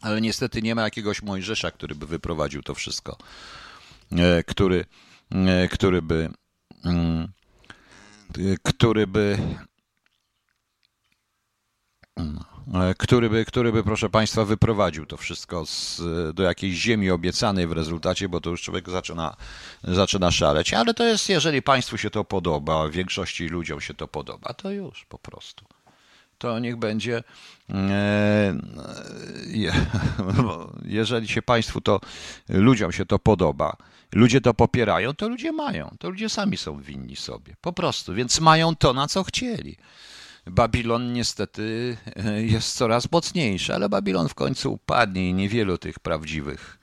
[0.00, 3.16] Ale niestety nie ma jakiegoś Mojżesza, który by wyprowadził to wszystko,
[4.12, 4.84] e, który,
[5.30, 6.30] e, który by
[6.84, 7.28] mm,
[8.62, 9.38] który by
[12.20, 12.24] E,
[12.98, 16.00] który by, który by, proszę Państwa, wyprowadził to wszystko z,
[16.34, 19.36] do jakiejś ziemi obiecanej w rezultacie, bo to już człowiek zaczyna,
[19.84, 20.74] zaczyna szaleć.
[20.74, 25.04] Ale to jest, jeżeli Państwu się to podoba, większości ludziom się to podoba, to już
[25.04, 25.64] po prostu.
[26.38, 27.22] To niech będzie.
[27.70, 28.54] E,
[30.84, 32.00] jeżeli się Państwu to,
[32.48, 33.76] ludziom się to podoba,
[34.12, 35.96] ludzie to popierają, to ludzie mają.
[35.98, 37.56] To ludzie sami są winni sobie.
[37.60, 38.14] Po prostu.
[38.14, 39.76] Więc mają to, na co chcieli.
[40.46, 46.78] Babilon niestety e, jest coraz mocniejszy, ale Babilon w końcu upadnie i niewielu tych prawdziwych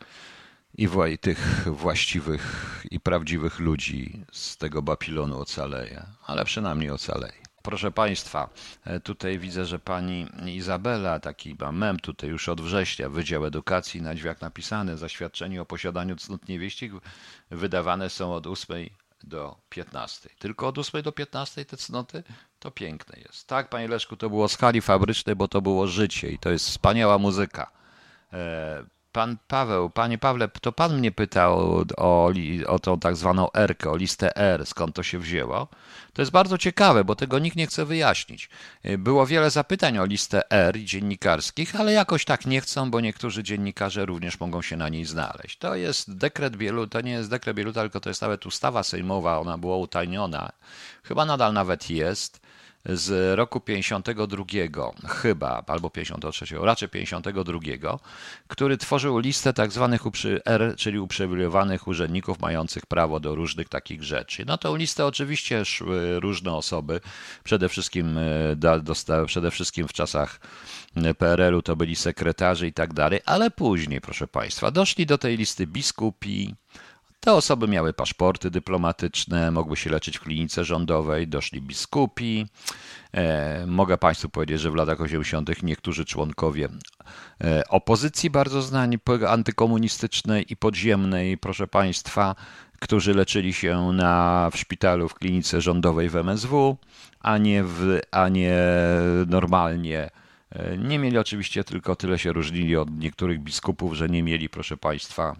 [0.77, 0.87] i
[1.21, 7.47] tych właściwych i prawdziwych ludzi z tego Babilonu ocaleje, ale przynajmniej ocaleje.
[7.63, 8.49] Proszę Państwa,
[8.85, 14.01] e, tutaj widzę, że pani Izabela, taki ma mem tutaj już od września, Wydział Edukacji,
[14.01, 16.91] na drzwiach napisane, zaświadczenie o posiadaniu cnót niewieścich
[17.51, 18.89] wydawane są od 8
[19.23, 20.29] do 15.
[20.39, 22.23] Tylko od 8 do 15 te cnoty
[22.59, 23.47] to piękne jest.
[23.47, 27.17] Tak, panie Leszku, to było skali fabrycznej, bo to było życie i to jest wspaniała
[27.17, 27.71] muzyka.
[29.11, 31.59] Pan Paweł, panie Pawle, to pan mnie pytał
[31.97, 32.31] o,
[32.67, 35.67] o, tą tak zwaną R, o listę R, skąd to się wzięło.
[36.13, 38.49] To jest bardzo ciekawe, bo tego nikt nie chce wyjaśnić.
[38.83, 43.43] E, było wiele zapytań o listę R dziennikarskich, ale jakoś tak nie chcą, bo niektórzy
[43.43, 45.57] dziennikarze również mogą się na niej znaleźć.
[45.57, 49.39] To jest dekret Bieluta, to nie jest dekret Bieluta, tylko to jest nawet ustawa sejmowa,
[49.39, 50.51] ona była utajniona.
[51.03, 52.46] Chyba nadal nawet jest
[52.87, 54.45] z roku 52,
[55.07, 57.59] chyba, albo 53, raczej 52,
[58.47, 60.01] który tworzył listę tak zwanych
[60.45, 64.45] R, czyli uprzywilejowanych urzędników mających prawo do różnych takich rzeczy.
[64.45, 66.99] Na tą listę oczywiście szły różne osoby,
[67.43, 70.39] przede wszystkim, e, przede wszystkim w czasach
[70.95, 75.37] e, PRL-u to byli sekretarze i tak dalej, ale później, proszę Państwa, doszli do tej
[75.37, 76.55] listy biskupi,
[77.19, 82.45] te osoby miały paszporty dyplomatyczne, mogły się leczyć w klinice rządowej, doszli biskupi.
[83.13, 85.63] E, mogę Państwu powiedzieć, że w latach 80.
[85.63, 86.69] niektórzy członkowie
[87.43, 92.35] e, opozycji bardzo znani, antykomunistycznej i podziemnej, proszę Państwa,
[92.79, 96.77] którzy leczyli się na, w szpitalu, w klinice rządowej w MSW,
[97.19, 98.57] a nie, w, a nie
[99.27, 100.09] normalnie.
[100.49, 104.77] E, nie mieli oczywiście tylko tyle się różnili od niektórych biskupów, że nie mieli, proszę
[104.77, 105.35] Państwa,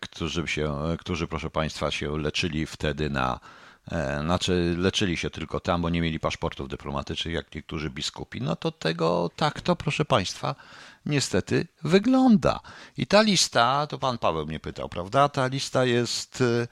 [0.00, 3.40] którzy, się, którzy, proszę Państwa, się leczyli wtedy na
[3.92, 8.56] e, znaczy leczyli się tylko tam, bo nie mieli paszportów dyplomatycznych, jak niektórzy biskupi, no
[8.56, 10.54] to tego tak to, proszę Państwa,
[11.06, 12.60] niestety wygląda.
[12.96, 15.28] I ta lista, to Pan Paweł mnie pytał, prawda?
[15.28, 16.68] Ta lista jest e,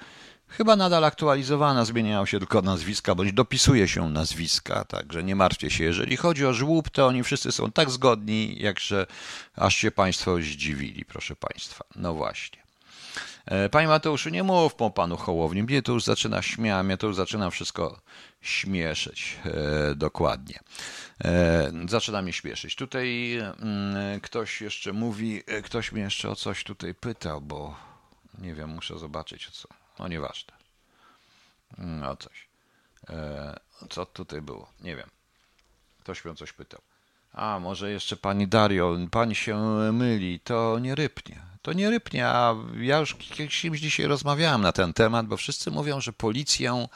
[0.57, 5.85] chyba nadal aktualizowana, zmieniają się tylko nazwiska, bądź dopisuje się nazwiska, także nie martwcie się.
[5.85, 9.07] Jeżeli chodzi o żłób, to oni wszyscy są tak zgodni, jakże
[9.57, 11.85] aż się Państwo zdziwili, proszę Państwa.
[11.97, 12.65] No właśnie.
[13.47, 15.63] E, panie Mateuszu, nie mów po panu Hołowni.
[15.63, 18.01] Mnie to już zaczyna śmiać, mnie to już zaczyna wszystko
[18.41, 19.37] śmieszyć.
[19.45, 20.61] E, dokładnie.
[21.25, 22.77] E, zaczyna mnie śmieszyć.
[22.77, 27.77] Tutaj mm, ktoś jeszcze mówi, e, ktoś mnie jeszcze o coś tutaj pytał, bo
[28.39, 29.84] nie wiem, muszę zobaczyć o co.
[29.99, 30.53] No nieważne.
[31.79, 32.49] No coś.
[33.11, 34.71] E, co tutaj było?
[34.81, 35.11] Nie wiem.
[36.01, 36.81] Ktoś mnie coś pytał.
[37.33, 39.57] A, może jeszcze pani Dario, pani się
[39.93, 41.43] myli, to nie rypnie.
[41.63, 46.01] To nie rypnie, a ja już kimś dzisiaj rozmawiałem na ten temat, bo wszyscy mówią,
[46.01, 46.87] że policję,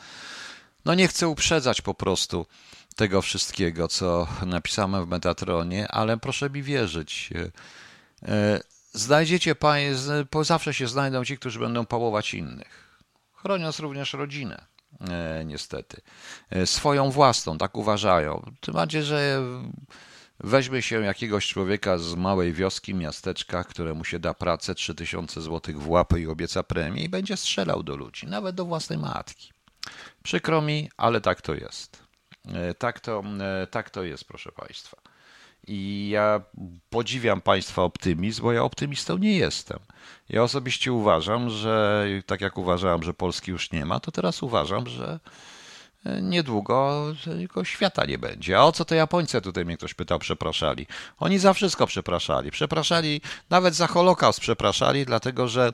[0.85, 2.47] no nie chcę uprzedzać po prostu
[2.97, 7.31] tego wszystkiego, co napisałem w Metatronie, ale proszę mi wierzyć.
[8.23, 8.61] E,
[8.93, 9.95] znajdziecie panie,
[10.43, 12.88] zawsze się znajdą ci, którzy będą pałować innych,
[13.43, 14.67] chroniąc również rodzinę.
[15.01, 16.01] E, niestety.
[16.51, 18.53] E, swoją własną, tak uważają.
[18.61, 19.43] Tym bardziej, że
[20.41, 25.89] Weźmy się jakiegoś człowieka z małej wioski, miasteczka, któremu się da pracę 3000 zł w
[25.89, 29.53] łapę i obieca premię i będzie strzelał do ludzi, nawet do własnej matki.
[30.23, 32.03] Przykro mi, ale tak to jest.
[32.55, 33.23] E, tak to,
[33.71, 34.97] tak to jest, proszę Państwa.
[35.69, 36.41] I ja
[36.91, 39.79] podziwiam Państwa optymizm, bo ja optymistą nie jestem.
[40.29, 44.87] Ja osobiście uważam, że tak jak uważałem, że Polski już nie ma, to teraz uważam,
[44.87, 45.21] że
[46.23, 48.59] niedługo tylko świata nie będzie.
[48.59, 50.87] A o co te Japońcy, tutaj mnie ktoś pytał, przepraszali?
[51.19, 52.51] Oni za wszystko przepraszali.
[52.51, 55.73] Przepraszali, nawet za Holokaust przepraszali, dlatego że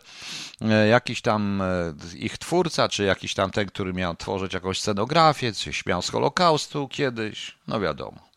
[0.60, 5.52] e, jakiś tam e, ich twórca, czy jakiś tam ten, który miał tworzyć jakąś scenografię,
[5.52, 8.33] czy śmiał z Holokaustu kiedyś, no wiadomo.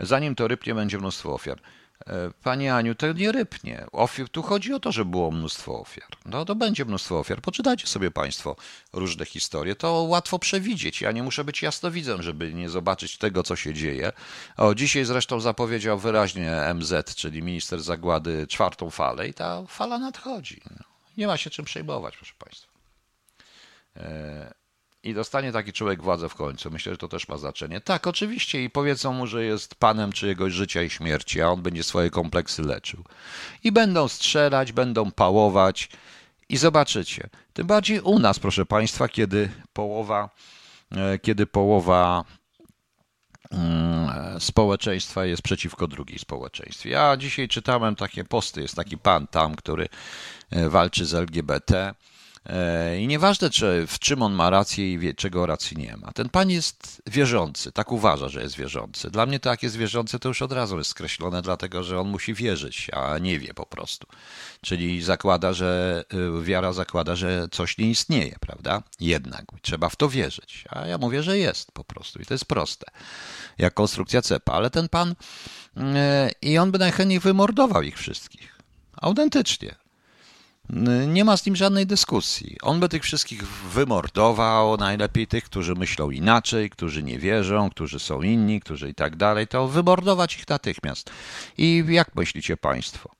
[0.00, 1.60] Zanim to rypnie, będzie mnóstwo ofiar.
[2.06, 3.86] E, Pani Aniu, to nie rypnie.
[3.92, 6.08] Ofiar, tu chodzi o to, że było mnóstwo ofiar.
[6.26, 7.40] No to będzie mnóstwo ofiar.
[7.40, 8.56] Poczytajcie sobie Państwo
[8.92, 9.76] różne historie.
[9.76, 11.00] To łatwo przewidzieć.
[11.00, 14.12] Ja nie muszę być jasnowidzem, żeby nie zobaczyć tego, co się dzieje.
[14.56, 20.60] O, dzisiaj zresztą zapowiedział wyraźnie MZ, czyli minister zagłady, czwartą falę i ta fala nadchodzi.
[20.70, 20.84] No,
[21.16, 22.72] nie ma się czym przejmować, proszę Państwa.
[23.96, 24.54] E,
[25.02, 26.70] i dostanie taki człowiek władzę w końcu.
[26.70, 27.80] Myślę, że to też ma znaczenie.
[27.80, 31.82] Tak, oczywiście, i powiedzą mu, że jest panem czyjegoś życia i śmierci, a on będzie
[31.82, 33.04] swoje kompleksy leczył.
[33.64, 35.88] I będą strzelać, będą pałować
[36.48, 37.28] i zobaczycie.
[37.52, 40.30] Tym bardziej u nas, proszę Państwa, kiedy połowa,
[40.92, 42.24] e, kiedy połowa
[43.50, 46.90] mm, społeczeństwa jest przeciwko drugiej społeczeństwie.
[46.90, 49.88] Ja dzisiaj czytałem takie posty, jest taki pan tam, który
[50.50, 52.17] e, walczy z LGBT E,
[52.98, 56.12] I nieważne, czy, w czym on ma rację i wie, czego racji nie ma.
[56.12, 59.10] Ten pan jest wierzący, tak uważa, że jest wierzący.
[59.10, 62.08] Dla mnie to, jak jest wierzący, to już od razu jest skreślone, dlatego że on
[62.08, 64.06] musi wierzyć, a nie wie po prostu.
[64.60, 66.04] Czyli zakłada, że
[66.40, 68.82] y, wiara zakłada, że coś nie istnieje, prawda?
[69.00, 70.64] Jednak trzeba w to wierzyć.
[70.68, 72.86] A ja mówię, że jest po prostu i to jest proste.
[73.58, 74.52] Jak konstrukcja cepa.
[74.52, 75.14] Ale ten pan y,
[76.42, 78.58] i on by najchętniej wymordował ich wszystkich.
[78.96, 79.87] Autentycznie.
[81.06, 82.56] Nie ma z nim żadnej dyskusji.
[82.62, 88.22] On by tych wszystkich wymordował, najlepiej tych, którzy myślą inaczej, którzy nie wierzą, którzy są
[88.22, 91.10] inni, którzy i tak dalej, to wymordować ich natychmiast.
[91.58, 93.10] I jak myślicie Państwo?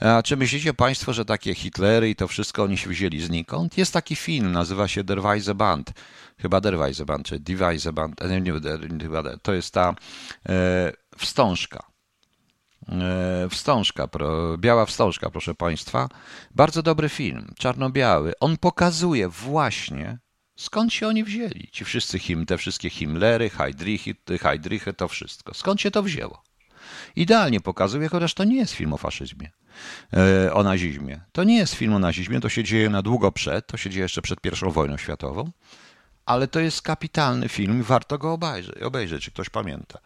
[0.00, 3.78] A czy myślicie Państwo, że takie Hitlery i to wszystko oni się wzięli znikąd?
[3.78, 5.92] Jest taki film, nazywa się Der Weise Band.
[6.38, 8.20] Chyba Der Weise Band, czy Die Weise Band.
[8.30, 8.52] Nie, nie,
[9.42, 9.94] to jest ta
[10.48, 11.97] e, wstążka E,
[13.50, 14.08] wstążka,
[14.58, 16.08] Biała Wstążka, proszę Państwa.
[16.50, 18.32] Bardzo dobry film, czarno-biały.
[18.40, 20.18] On pokazuje właśnie,
[20.56, 21.68] skąd się oni wzięli.
[21.72, 25.54] Ci wszyscy him, te wszystkie Himmlery, Heydrichy, Heydrichy, to wszystko.
[25.54, 26.42] Skąd się to wzięło?
[27.16, 29.50] Idealnie pokazuje, chociaż to nie jest film o faszyzmie,
[30.12, 31.20] e, o nazizmie.
[31.32, 34.02] To nie jest film o nazizmie, to się dzieje na długo przed, to się dzieje
[34.02, 35.50] jeszcze przed I wojną światową
[36.28, 39.98] ale to jest kapitalny film, warto go obejrzeć, obejrzeć, czy ktoś pamięta.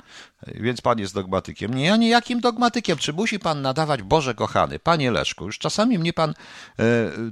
[0.47, 1.75] Więc pan jest dogmatykiem.
[1.75, 2.99] Nie, ja nie jakim dogmatykiem?
[2.99, 4.79] Czy musi pan nadawać Boże kochany?
[4.79, 6.85] Panie Leszku, już czasami mnie pan, e,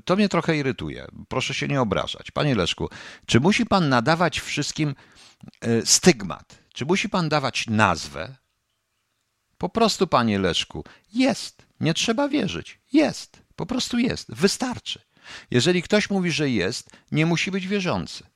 [0.05, 1.07] to mnie trochę irytuje.
[1.29, 2.31] Proszę się nie obrażać.
[2.31, 2.89] Panie Leszku,
[3.27, 4.95] czy musi pan nadawać wszystkim
[5.61, 6.59] e, stygmat?
[6.75, 8.37] Czy musi pan dawać nazwę?
[9.59, 11.67] Po prostu, panie Leszku, jest.
[11.81, 12.81] Nie trzeba wierzyć.
[12.93, 13.43] Jest.
[13.57, 14.35] Po prostu jest.
[14.35, 15.01] Wystarczy.
[15.51, 18.30] Jeżeli ktoś mówi, że jest, nie musi być wierzący.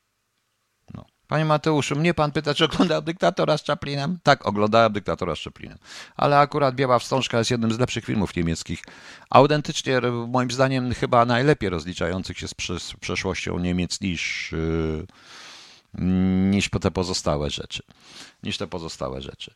[1.34, 4.18] Panie Mateuszu, mnie pan pyta, czy oglądał dyktatora z Chaplinem?
[4.22, 5.78] Tak, oglądałem dyktatora z Chaplinem.
[6.16, 8.82] Ale akurat Biała Wstążka jest jednym z lepszych filmów niemieckich.
[9.30, 12.54] Autentycznie, moim zdaniem, chyba najlepiej rozliczających się z,
[13.00, 15.06] przeszłością Niemiec niż, yy,
[16.50, 17.82] niż te pozostałe rzeczy.
[18.42, 19.54] Niż te pozostałe rzeczy.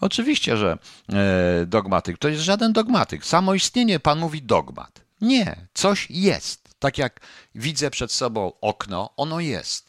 [0.00, 0.78] Oczywiście, że
[1.12, 3.26] e, dogmatyk to jest żaden dogmatyk.
[3.26, 5.00] Samo istnienie, pan mówi dogmat.
[5.20, 6.68] Nie, coś jest.
[6.78, 7.20] Tak jak
[7.54, 9.85] widzę przed sobą okno, ono jest.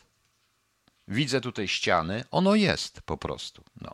[1.08, 3.64] Widzę tutaj ściany, ono jest po prostu.
[3.82, 3.92] No.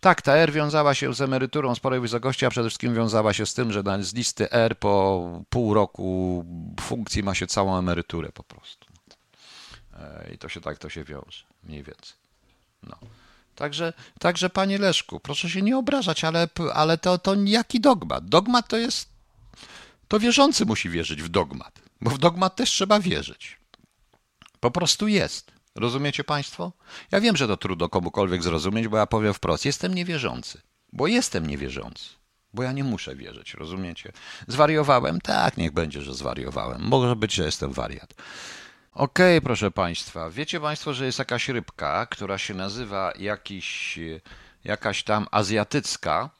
[0.00, 3.54] Tak, ta R wiązała się z emeryturą sporej wysokości, a przede wszystkim wiązała się z
[3.54, 6.44] tym, że z listy R po pół roku
[6.80, 8.86] funkcji ma się całą emeryturę po prostu.
[9.98, 12.16] E, I to się tak to się wiąże, mniej więcej.
[12.82, 12.96] No.
[13.54, 18.28] Także, także panie Leszku, proszę się nie obrażać, ale, ale to, to jaki dogmat?
[18.28, 19.08] Dogmat to jest.
[20.08, 23.56] To wierzący musi wierzyć w dogmat, bo w dogmat też trzeba wierzyć.
[24.60, 25.55] Po prostu jest.
[25.76, 26.72] Rozumiecie Państwo?
[27.12, 30.60] Ja wiem, że to trudno komukolwiek zrozumieć, bo ja powiem wprost: jestem niewierzący,
[30.92, 32.10] bo jestem niewierzący,
[32.54, 34.12] bo ja nie muszę wierzyć, rozumiecie?
[34.48, 35.20] Zwariowałem?
[35.20, 36.82] Tak, niech będzie, że zwariowałem.
[36.82, 38.14] Może być, że jestem wariat.
[38.92, 40.30] Okej, okay, proszę Państwa.
[40.30, 43.98] Wiecie Państwo, że jest jakaś rybka, która się nazywa jakiś,
[44.64, 46.30] jakaś tam azjatycka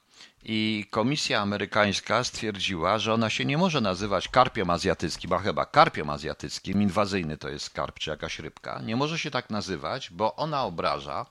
[0.48, 6.10] i komisja amerykańska stwierdziła, że ona się nie może nazywać karpiem azjatyckim, a chyba karpiem
[6.10, 8.80] azjatyckim, inwazyjny to jest karp czy jakaś rybka.
[8.84, 11.26] Nie może się tak nazywać, bo ona obraża,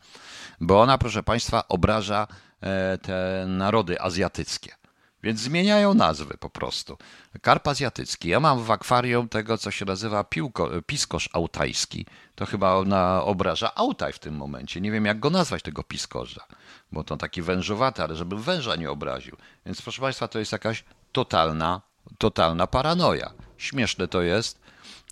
[0.61, 2.27] bo ona, proszę Państwa, obraża
[2.61, 4.84] e, te narody azjatyckie.
[5.23, 6.97] Więc zmieniają nazwy po prostu.
[7.41, 8.29] Karp azjatycki.
[8.29, 12.05] Ja mam w akwarium tego, co się nazywa piłko, piskosz autajski.
[12.35, 14.81] To chyba ona obraża autaj w tym momencie.
[14.81, 16.45] Nie wiem, jak go nazwać, tego piskorza,
[16.91, 19.37] bo to taki wężowaty, ale żeby węża nie obraził.
[19.65, 21.81] Więc proszę Państwa, to jest jakaś totalna,
[22.17, 23.31] totalna paranoja.
[23.57, 24.59] Śmieszne to jest.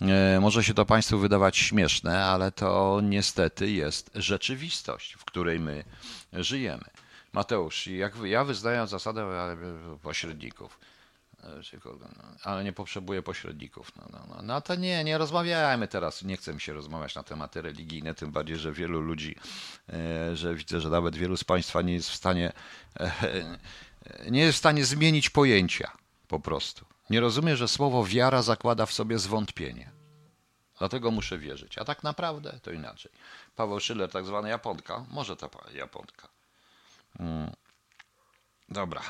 [0.02, 5.84] E, może się to Państwu wydawać śmieszne, ale to niestety jest rzeczywistość, w której my
[6.32, 6.93] żyjemy.
[7.34, 9.26] Mateusz, jak ja wyznaję zasadę
[10.02, 10.78] pośredników,
[11.44, 11.60] e,
[12.42, 13.92] ale nie potrzebuję pośredników.
[13.96, 14.42] No, no, no.
[14.42, 16.22] no to nie, nie rozmawiajmy teraz.
[16.22, 19.36] Nie chcę mi się rozmawiać na tematy religijne, tym bardziej, że wielu ludzi,
[19.92, 22.52] e, że widzę, że nawet wielu z Państwa nie jest w stanie,
[23.00, 23.10] e,
[24.30, 25.92] nie jest w stanie zmienić pojęcia
[26.28, 26.84] po prostu.
[27.10, 29.90] Nie rozumie, że słowo wiara zakłada w sobie zwątpienie.
[30.78, 31.78] Dlatego muszę wierzyć.
[31.78, 33.12] A tak naprawdę to inaczej.
[33.56, 36.33] Paweł Schiller, tak zwana Japonka, może ta Japonka.
[37.18, 37.50] Mm.
[38.68, 39.02] Dobra.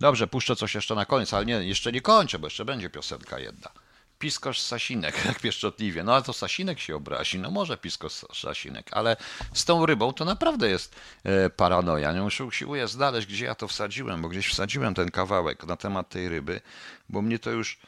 [0.00, 3.38] Dobrze, puszczę coś jeszcze na koniec, ale nie, jeszcze nie kończę, bo jeszcze będzie piosenka
[3.38, 3.70] jedna.
[4.18, 6.04] Piskosz Sasinek, jak pieszczotliwie.
[6.04, 7.38] No ale to Sasinek się obrazi.
[7.38, 9.16] No może Piskosz Sasinek, ale
[9.54, 12.12] z tą rybą to naprawdę jest e, paranoja.
[12.12, 16.08] Nie muszę usiłuję znaleźć, gdzie ja to wsadziłem, bo gdzieś wsadziłem ten kawałek na temat
[16.08, 16.60] tej ryby,
[17.08, 17.78] bo mnie to już,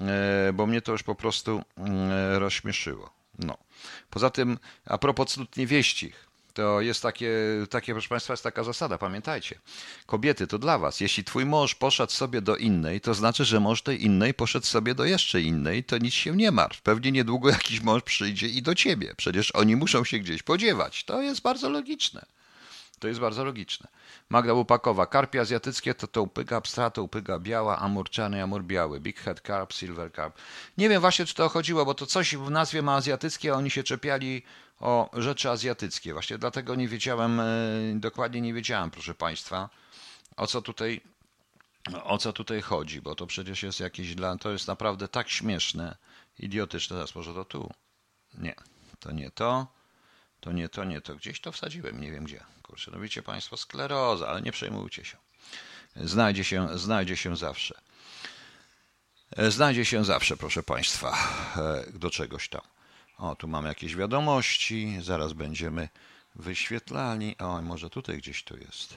[0.00, 3.10] e, bo mnie to już po prostu e, rozśmieszyło.
[3.38, 3.58] No.
[4.10, 7.30] Poza tym, a propos cnót niewieścich, to jest takie,
[7.70, 9.58] takie, proszę Państwa, jest taka zasada, pamiętajcie.
[10.06, 11.00] Kobiety, to dla Was.
[11.00, 14.94] Jeśli Twój mąż poszedł sobie do innej, to znaczy, że mąż tej innej poszedł sobie
[14.94, 16.82] do jeszcze innej, to nic się nie martw.
[16.82, 19.14] Pewnie niedługo jakiś mąż przyjdzie i do Ciebie.
[19.16, 21.04] Przecież oni muszą się gdzieś podziewać.
[21.04, 22.26] To jest bardzo logiczne.
[23.02, 23.88] To jest bardzo logiczne.
[24.28, 25.06] Magda Łupakowa.
[25.06, 29.00] Karpie azjatyckie to to upyga pstra, to upyga biała, amur czarny, amur biały.
[29.00, 30.38] Big head carp, silver carp.
[30.78, 33.70] Nie wiem właśnie, czy to chodziło, bo to coś w nazwie ma azjatyckie, a oni
[33.70, 34.42] się czepiali
[34.82, 36.12] o rzeczy azjatyckie.
[36.12, 37.44] Właśnie dlatego nie wiedziałem, e,
[37.94, 39.68] dokładnie nie wiedziałem, proszę Państwa,
[40.36, 41.00] o co tutaj,
[42.04, 45.96] o co tutaj chodzi, bo to przecież jest jakieś dla, to jest naprawdę tak śmieszne,
[46.38, 46.96] idiotyczne.
[46.96, 47.70] Teraz może to tu.
[48.34, 48.54] Nie,
[49.00, 49.66] to nie to,
[50.40, 51.16] to nie to, nie to.
[51.16, 52.44] Gdzieś to wsadziłem, nie wiem gdzie.
[52.62, 55.16] Kurczę, no wiecie Państwo, skleroza, ale nie przejmujcie się.
[55.96, 57.80] Znajdzie się, znajdzie się zawsze.
[59.36, 61.16] E, znajdzie się zawsze, proszę Państwa,
[61.56, 62.62] e, do czegoś tam.
[63.18, 65.88] O, tu mamy jakieś wiadomości, zaraz będziemy
[66.34, 67.38] wyświetlali.
[67.38, 68.96] O, może tutaj gdzieś to jest.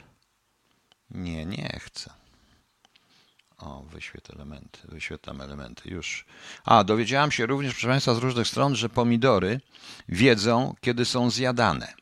[1.10, 2.14] Nie, nie chcę.
[3.58, 6.26] O, wyświetl elementy, wyświetlam elementy, już.
[6.66, 9.62] A, dowiedziałam się również, proszę Państwa, z różnych stron, że pomidory
[10.10, 11.94] wiedzą, kiedy są zjadane.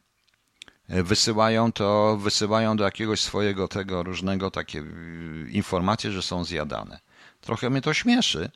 [0.89, 6.99] Wysyłają to, wysyłają do jakiegoś swojego tego różnego takie y, informacje, że są zjadane.
[7.41, 8.51] Trochę mnie to śmieszy,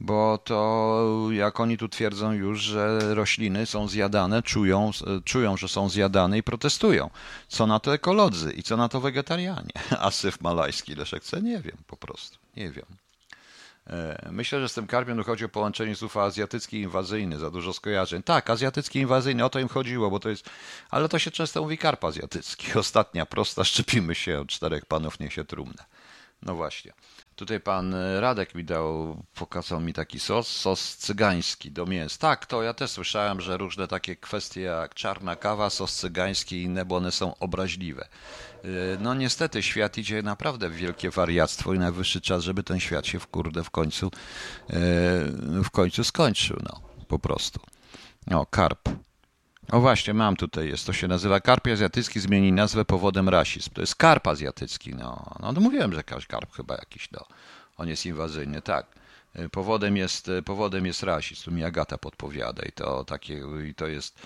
[0.00, 4.90] bo to jak oni tu twierdzą już, że rośliny są zjadane, czują,
[5.24, 7.10] czują, że są zjadane i protestują.
[7.48, 9.72] Co na to ekolodzy i co na to wegetarianie?
[10.00, 11.42] A syf malajski, Leszek chce?
[11.42, 12.86] Nie wiem po prostu, nie wiem.
[13.86, 18.22] E, myślę, że z tym karpiem chodzi o połączenie słów azjatycki inwazyjny, za dużo skojarzeń.
[18.22, 20.50] Tak, azjatycki inwazyjny, o to im chodziło, bo to jest,
[20.90, 22.72] ale to się często mówi karp azjatycki.
[22.78, 25.84] Ostatnia prosta, szczepimy się od czterech panów, niech się trumnę.
[26.42, 26.92] No właśnie.
[27.36, 32.18] Tutaj pan e, Radek mi dał, pokazał mi taki sos, sos cygański do mięs.
[32.18, 36.62] Tak, to ja też słyszałem, że różne takie kwestie jak czarna kawa, sos cygański i
[36.62, 38.08] inne, bo one są obraźliwe.
[38.64, 38.68] E,
[39.00, 43.18] no niestety świat idzie naprawdę w wielkie wariactwo i najwyższy czas, żeby ten świat się
[43.18, 44.10] w kurde w końcu e,
[45.64, 47.60] w końcu skończył, no po prostu.
[48.30, 48.88] O, karp.
[49.72, 53.70] O właśnie, mam tutaj, jest, to się nazywa karp azjatycki, zmieni nazwę powodem rasizm.
[53.70, 55.36] To jest karp azjatycki, no.
[55.40, 57.26] No mówiłem, że karp chyba jakiś, no.
[57.76, 58.86] On jest inwazyjny, tak.
[59.52, 64.18] Powodem jest, powodem jest rasizm, tu mi Agata podpowiada i to takie, i to jest,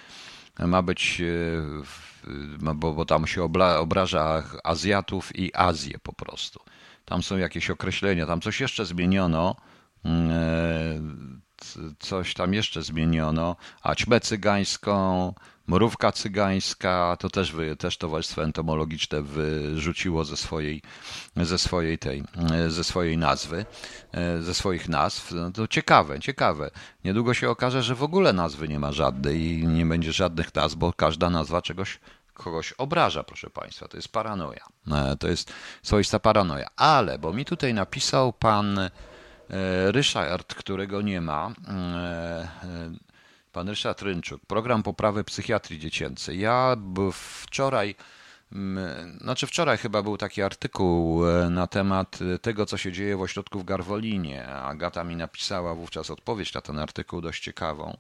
[0.59, 1.23] ma być,
[2.75, 6.61] bo, bo tam się obla, obraża Azjatów i Azję po prostu.
[7.05, 9.57] Tam są jakieś określenia, tam coś jeszcze zmieniono,
[10.05, 11.41] mm,
[11.99, 15.35] coś tam jeszcze zmieniono, a ćmę cygańską,
[15.67, 20.83] mrówka cygańska, to też, też Towarzystwo Entomologiczne wyrzuciło ze swojej,
[21.37, 22.25] ze swojej tej,
[22.69, 23.65] ze swojej nazwy,
[24.41, 25.33] ze swoich nazw.
[25.33, 26.71] No to ciekawe, ciekawe.
[27.05, 30.77] Niedługo się okaże, że w ogóle nazwy nie ma żadnej i nie będzie żadnych nazw,
[30.77, 31.99] bo każda nazwa czegoś
[32.35, 33.89] kogoś obraża, proszę Państwa.
[33.89, 34.65] To jest paranoja.
[34.93, 35.53] E, to jest
[35.83, 36.69] swoista paranoja.
[36.77, 38.91] Ale, bo mi tutaj napisał pan E,
[39.87, 42.49] Ryszard, którego nie ma, e, e,
[43.53, 46.41] pan Ryszard Rynczuk, program poprawy psychiatrii dziecięcej.
[46.41, 46.77] Ja
[47.13, 47.95] wczoraj,
[49.21, 53.65] znaczy wczoraj chyba był taki artykuł na temat tego, co się dzieje w ośrodku w
[53.65, 54.49] Garwolinie.
[54.49, 57.97] Agata mi napisała wówczas odpowiedź na ten artykuł dość ciekawą.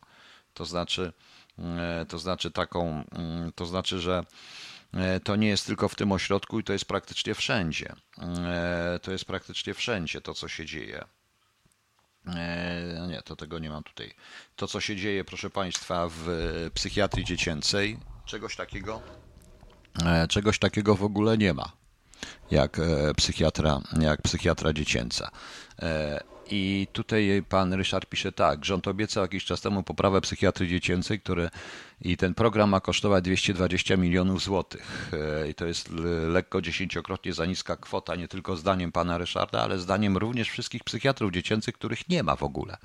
[0.54, 1.12] To znaczy,
[2.08, 3.04] to znaczy taką,
[3.54, 4.24] to znaczy, że
[5.24, 7.92] to nie jest tylko w tym ośrodku i to jest praktycznie wszędzie.
[9.02, 11.04] To jest praktycznie wszędzie to, co się dzieje.
[12.26, 14.14] E, no nie, to tego nie mam tutaj.
[14.56, 16.26] To, co się dzieje, proszę Państwa, w
[16.74, 19.02] psychiatrii dziecięcej, czegoś takiego,
[20.04, 21.72] e, czegoś takiego w ogóle nie ma,
[22.50, 25.30] jak e, psychiatra, jak psychiatra dziecięca.
[26.50, 31.50] I tutaj pan Ryszard pisze tak, rząd obiecał jakiś czas temu poprawę psychiatrii dziecięcej, które
[32.00, 35.10] i ten program ma kosztować 220 milionów złotych.
[35.50, 35.90] I to jest
[36.28, 41.32] lekko dziesięciokrotnie za niska kwota, nie tylko zdaniem pana Ryszarda, ale zdaniem również wszystkich psychiatrów
[41.32, 42.76] dziecięcych, których nie ma w ogóle.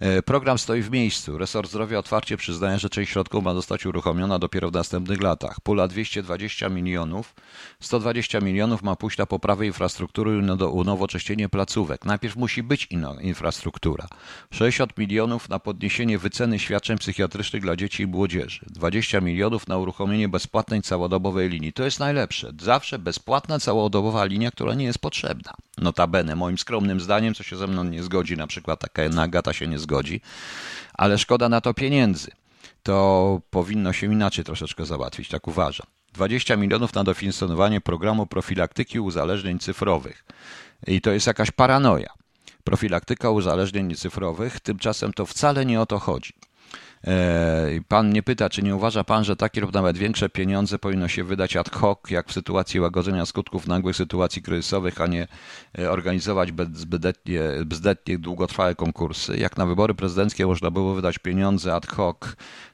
[0.00, 1.38] E, program stoi w miejscu.
[1.38, 5.60] Resort Zdrowia otwarcie przyznaje, że część środków ma zostać uruchomiona dopiero w następnych latach.
[5.60, 7.34] Pula 220 milionów,
[7.80, 12.04] 120 milionów ma pójść na poprawę infrastruktury na unowocześnienie placówek.
[12.04, 12.88] Najpierw musi być
[13.20, 14.08] infrastruktura.
[14.50, 18.60] 60 milionów na podniesienie wyceny świadczeń psychiatrycznych dla dzieci i młodzieży.
[18.70, 21.72] 20 milionów na uruchomienie bezpłatnej całodobowej linii.
[21.72, 22.52] To jest najlepsze.
[22.60, 25.54] Zawsze bezpłatna całodobowa linia, która nie jest potrzebna.
[25.78, 29.66] Notabene, moim skromnym zdaniem, co się ze mną nie zgodzi, na przykład taka Agata się
[29.66, 29.91] nie zgodzi,
[30.94, 32.30] ale szkoda na to pieniędzy.
[32.82, 35.86] To powinno się inaczej troszeczkę załatwić, tak uważam.
[36.12, 40.24] 20 milionów na dofinansowanie programu profilaktyki uzależnień cyfrowych.
[40.86, 42.10] I to jest jakaś paranoja.
[42.64, 46.32] Profilaktyka uzależnień cyfrowych, tymczasem to wcale nie o to chodzi.
[47.06, 51.08] E, pan mnie pyta, czy nie uważa pan, że takie lub nawet większe pieniądze powinno
[51.08, 55.28] się wydać ad hoc, jak w sytuacji łagodzenia skutków nagłych sytuacji kryzysowych, a nie
[55.78, 59.36] e, organizować bezbzdetnie, bezbzdetnie długotrwałe konkursy.
[59.36, 62.16] Jak na wybory prezydenckie można było wydać pieniądze ad hoc,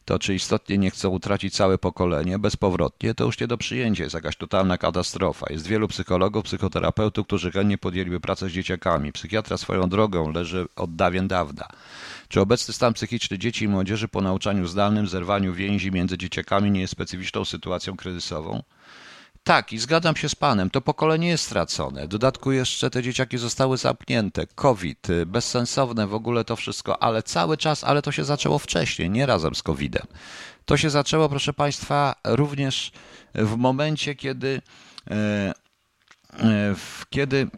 [0.08, 4.14] to czy istotnie nie chcą utracić całe pokolenie bezpowrotnie, to już nie do przyjęcia, jest
[4.14, 5.46] jakaś totalna katastrofa.
[5.50, 9.12] Jest wielu psychologów, psychoterapeutów, którzy chętnie podjęliby pracę z dzieciakami.
[9.12, 11.68] Psychiatra swoją drogą leży od dawien dawna.
[12.28, 16.80] Czy obecny stan psychiczny dzieci i młodzieży po nauczaniu zdalnym, zerwaniu więzi między dzieciakami nie
[16.80, 18.62] jest specyficzną sytuacją kryzysową?
[19.48, 22.04] Tak, i zgadzam się z panem, to pokolenie jest stracone.
[22.04, 27.22] W dodatku jeszcze te dzieciaki zostały zamknięte, COVID, y, bezsensowne w ogóle to wszystko, ale
[27.22, 30.06] cały czas, ale to się zaczęło wcześniej, nie razem z COVID-em.
[30.64, 32.92] To się zaczęło, proszę państwa, również
[33.34, 34.62] w momencie, kiedy
[35.10, 35.54] e,
[36.74, 37.48] w, kiedy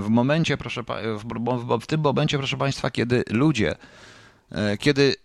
[0.00, 0.82] w momencie, proszę,
[1.18, 1.24] w,
[1.80, 3.74] w tym momencie, proszę Państwa, kiedy ludzie
[4.78, 5.16] kiedy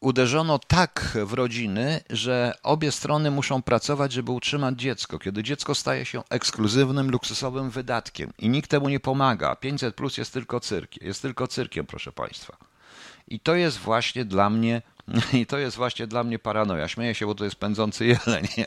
[0.00, 5.18] uderzono tak w rodziny, że obie strony muszą pracować, żeby utrzymać dziecko.
[5.18, 9.56] Kiedy dziecko staje się ekskluzywnym, luksusowym wydatkiem i nikt temu nie pomaga.
[9.56, 12.56] 500 plus jest tylko cyrkiem, jest tylko cyrkiem, proszę Państwa.
[13.28, 14.82] I to jest właśnie dla mnie,
[15.32, 16.88] i to jest właśnie dla mnie paranoja.
[16.88, 18.46] Śmieję się, bo to jest pędzący jeleń.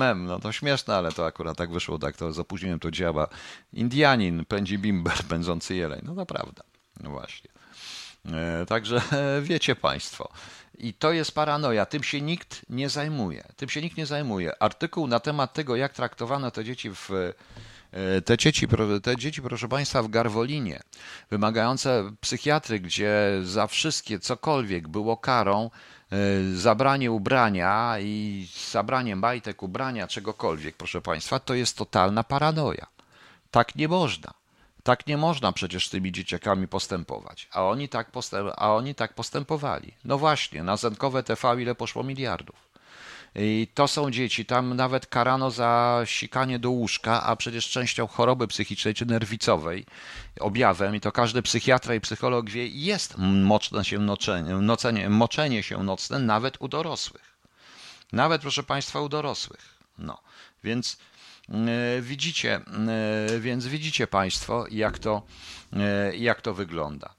[0.00, 3.28] Mem, no to śmieszne, ale to akurat tak wyszło, tak to z opóźnieniem to działa.
[3.72, 6.00] Indianin pędzi bimber, pędzący jeleń.
[6.02, 6.62] No to prawda.
[7.00, 7.55] No właśnie.
[8.32, 9.02] E, także
[9.42, 10.28] wiecie Państwo.
[10.78, 11.86] I to jest paranoja.
[11.86, 13.44] Tym się nikt nie zajmuje.
[13.56, 14.62] Tym się nikt nie zajmuje.
[14.62, 17.10] Artykuł na temat tego, jak traktowano te dzieci w.
[17.92, 18.68] E, te dzieci,
[19.02, 20.80] te dzieci, proszę Państwa, w Garwolinie,
[21.30, 25.70] wymagające psychiatry, gdzie za wszystkie cokolwiek było karą,
[26.12, 26.16] e,
[26.54, 32.86] zabranie ubrania i zabranie majtek, ubrania, czegokolwiek, proszę Państwa, to jest totalna paranoja.
[33.50, 34.45] Tak nie można.
[34.86, 37.48] Tak nie można przecież z tymi dzieciakami postępować.
[37.52, 39.92] A oni tak, postęp, a oni tak postępowali.
[40.04, 42.56] No właśnie, na zenkowe TV ile poszło miliardów.
[43.34, 48.48] I to są dzieci, tam nawet karano za sikanie do łóżka, a przecież częścią choroby
[48.48, 49.86] psychicznej czy nerwicowej,
[50.40, 55.82] objawem, i to każdy psychiatra i psycholog wie, jest mocne się noczenie, nocenie, moczenie się
[55.82, 57.36] nocne nawet u dorosłych.
[58.12, 59.78] Nawet, proszę Państwa, u dorosłych.
[59.98, 60.18] No,
[60.64, 60.98] więc
[62.00, 65.22] widzicie, e, więc widzicie Państwo, jak to,
[65.72, 67.14] e, jak to wygląda.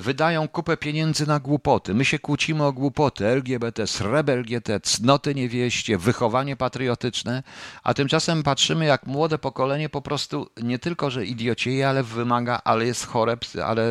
[0.00, 1.94] Wydają kupę pieniędzy na głupoty.
[1.94, 7.42] My się kłócimy o głupoty, LGBT, srebel LGBT, cnoty niewieście, wychowanie patriotyczne,
[7.82, 12.86] a tymczasem patrzymy, jak młode pokolenie po prostu nie tylko, że idiocieje, ale wymaga, ale
[12.86, 13.84] jest chore, ale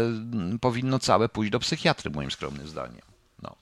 [0.62, 3.02] powinno całe pójść do psychiatry, moim skromnym zdaniem.
[3.42, 3.56] No.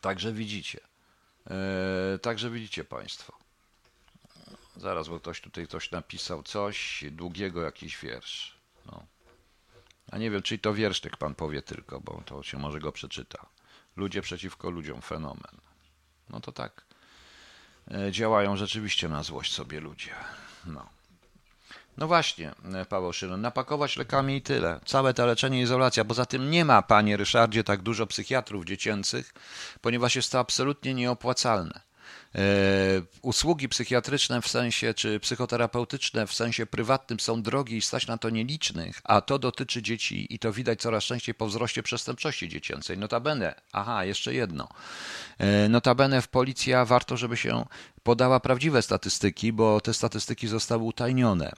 [0.00, 0.80] Także widzicie.
[1.50, 3.41] E, także widzicie Państwo.
[4.82, 8.56] Zaraz, bo ktoś tutaj coś napisał, coś długiego, jakiś wiersz.
[8.86, 9.06] No.
[10.12, 13.46] A nie wiem, czy to wiersztek pan powie tylko, bo to się może go przeczyta.
[13.96, 15.60] Ludzie przeciwko ludziom, fenomen.
[16.30, 16.84] No to tak.
[17.90, 20.14] E, działają rzeczywiście na złość sobie ludzie.
[20.66, 20.88] No.
[21.96, 24.80] No właśnie, e, Paweł Szylon, napakować lekami i tyle.
[24.84, 26.04] Całe to leczenie, izolacja.
[26.04, 29.34] Poza tym nie ma, panie Ryszardzie, tak dużo psychiatrów dziecięcych,
[29.80, 31.91] ponieważ jest to absolutnie nieopłacalne.
[32.34, 32.38] E,
[33.22, 38.30] usługi psychiatryczne w sensie, czy psychoterapeutyczne w sensie prywatnym są drogie i stać na to
[38.30, 42.98] nielicznych, a to dotyczy dzieci i to widać coraz częściej po wzroście przestępczości dziecięcej.
[42.98, 44.68] Notabene, aha, jeszcze jedno.
[45.38, 47.66] E, notabene w policja warto, żeby się
[48.02, 51.52] podała prawdziwe statystyki, bo te statystyki zostały utajnione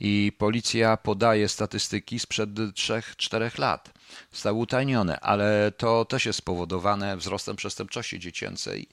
[0.00, 3.90] i policja podaje statystyki sprzed 3-4 lat.
[4.32, 8.88] Zostały utajnione, ale to też jest spowodowane wzrostem przestępczości dziecięcej.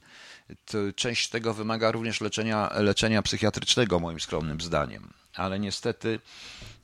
[0.95, 5.13] Część tego wymaga również leczenia, leczenia psychiatrycznego, moim skromnym zdaniem.
[5.35, 6.19] Ale niestety,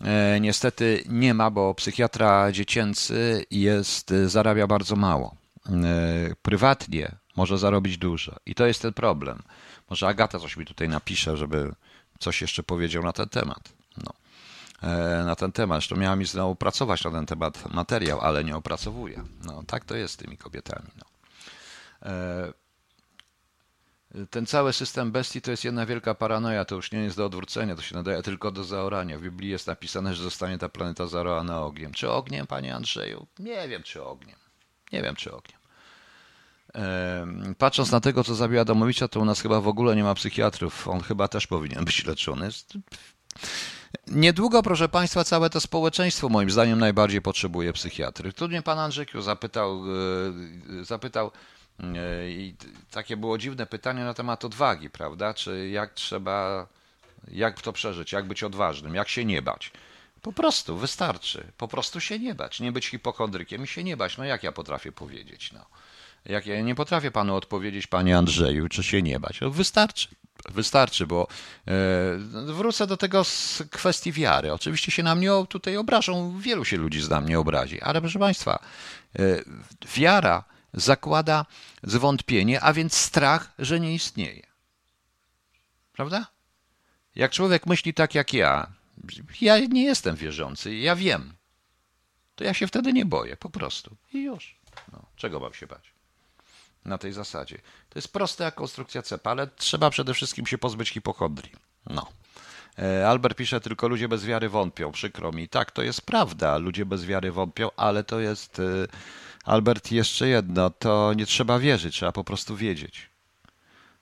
[0.01, 5.35] e, niestety nie ma, bo psychiatra dziecięcy jest, zarabia bardzo mało.
[5.69, 5.71] E,
[6.41, 8.35] prywatnie może zarobić dużo.
[8.45, 9.43] I to jest ten problem.
[9.89, 11.71] Może Agata coś mi tutaj napisze, żeby
[12.19, 13.73] coś jeszcze powiedział na ten temat.
[13.97, 14.13] No.
[14.89, 15.77] E, na ten temat.
[15.77, 19.23] Zresztą miała mi znowu pracować na ten temat materiał, ale nie opracowuję.
[19.43, 20.87] No, tak to jest z tymi kobietami.
[20.97, 21.05] No.
[24.29, 27.75] Ten cały system bestii to jest jedna wielka paranoja, to już nie jest do odwrócenia,
[27.75, 29.19] to się nadaje tylko do zaorania.
[29.19, 31.93] W Biblii jest napisane, że zostanie ta planeta zaorana ogniem.
[31.93, 33.27] Czy ogniem, panie Andrzeju?
[33.39, 34.37] Nie wiem, czy ogniem.
[34.91, 35.59] Nie wiem, czy ogniem.
[37.57, 40.87] Patrząc na tego, co zabiła Domowicza, to u nas chyba w ogóle nie ma psychiatrów.
[40.87, 42.49] On chyba też powinien być leczony.
[44.07, 48.33] Niedługo, proszę Państwa, całe to społeczeństwo moim zdaniem najbardziej potrzebuje psychiatry.
[48.33, 49.83] Tu mnie pan Andrzejku zapytał,
[50.81, 51.31] e, zapytał
[52.27, 52.55] i
[52.91, 55.33] takie było dziwne pytanie na temat odwagi, prawda?
[55.33, 56.67] Czy jak trzeba,
[57.31, 59.71] jak to przeżyć, jak być odważnym, jak się nie bać.
[60.21, 61.43] Po prostu, wystarczy.
[61.57, 62.59] Po prostu się nie bać.
[62.59, 64.17] Nie być hipokondrykiem i się nie bać.
[64.17, 65.65] No jak ja potrafię powiedzieć, no.
[66.25, 69.41] Jak ja nie potrafię panu odpowiedzieć, panie Andrzeju, czy się nie bać.
[69.41, 70.07] No wystarczy.
[70.49, 71.27] Wystarczy, bo
[71.67, 71.71] e,
[72.53, 74.53] wrócę do tego z kwestii wiary.
[74.53, 78.59] Oczywiście się na mnie tutaj obrażą, wielu się ludzi na mnie obrazi, ale proszę Państwa,
[79.19, 79.19] e,
[79.95, 80.43] wiara
[80.75, 81.45] zakłada
[81.83, 84.47] zwątpienie, a więc strach, że nie istnieje.
[85.93, 86.27] Prawda?
[87.15, 88.71] Jak człowiek myśli tak jak ja,
[89.41, 91.33] ja nie jestem wierzący, ja wiem,
[92.35, 93.95] to ja się wtedy nie boję, po prostu.
[94.13, 94.55] I już.
[94.91, 95.95] No, czego mam się bać?
[96.85, 97.57] na tej zasadzie.
[97.89, 101.51] To jest prosta jak konstrukcja cepa, ale trzeba przede wszystkim się pozbyć hipochondrii.
[101.85, 102.07] No.
[102.79, 105.49] E, Albert pisze, tylko ludzie bez wiary wątpią, przykro mi.
[105.49, 108.63] Tak, to jest prawda, ludzie bez wiary wątpią, ale to jest, e,
[109.45, 113.09] Albert, jeszcze jedno, to nie trzeba wierzyć, trzeba po prostu wiedzieć.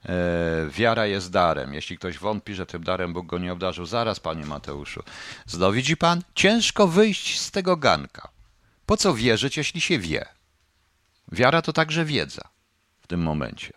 [0.05, 0.15] E,
[0.69, 1.73] wiara jest darem.
[1.73, 5.03] Jeśli ktoś wątpi, że tym darem Bóg go nie obdarzył, zaraz, panie Mateuszu.
[5.45, 6.21] Znowu widzi pan?
[6.35, 8.29] Ciężko wyjść z tego ganka.
[8.85, 10.25] Po co wierzyć, jeśli się wie?
[11.31, 12.41] Wiara to także wiedza
[13.01, 13.73] w tym momencie.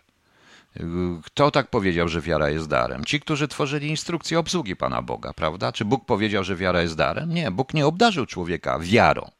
[1.23, 3.05] Kto tak powiedział, że wiara jest darem?
[3.05, 5.71] Ci, którzy tworzyli instrukcję obsługi Pana Boga, prawda?
[5.71, 7.33] Czy Bóg powiedział, że wiara jest darem?
[7.33, 9.31] Nie, Bóg nie obdarzył człowieka wiarą.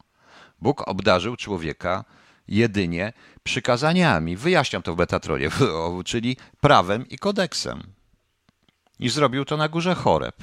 [0.62, 2.04] Bóg obdarzył człowieka
[2.48, 4.38] jedynie przykazaniami.
[4.38, 5.50] Wyjaśniam to w Betatronie,
[6.06, 7.84] czyli prawem i kodeksem.
[9.00, 10.36] I zrobił to na górze choreb,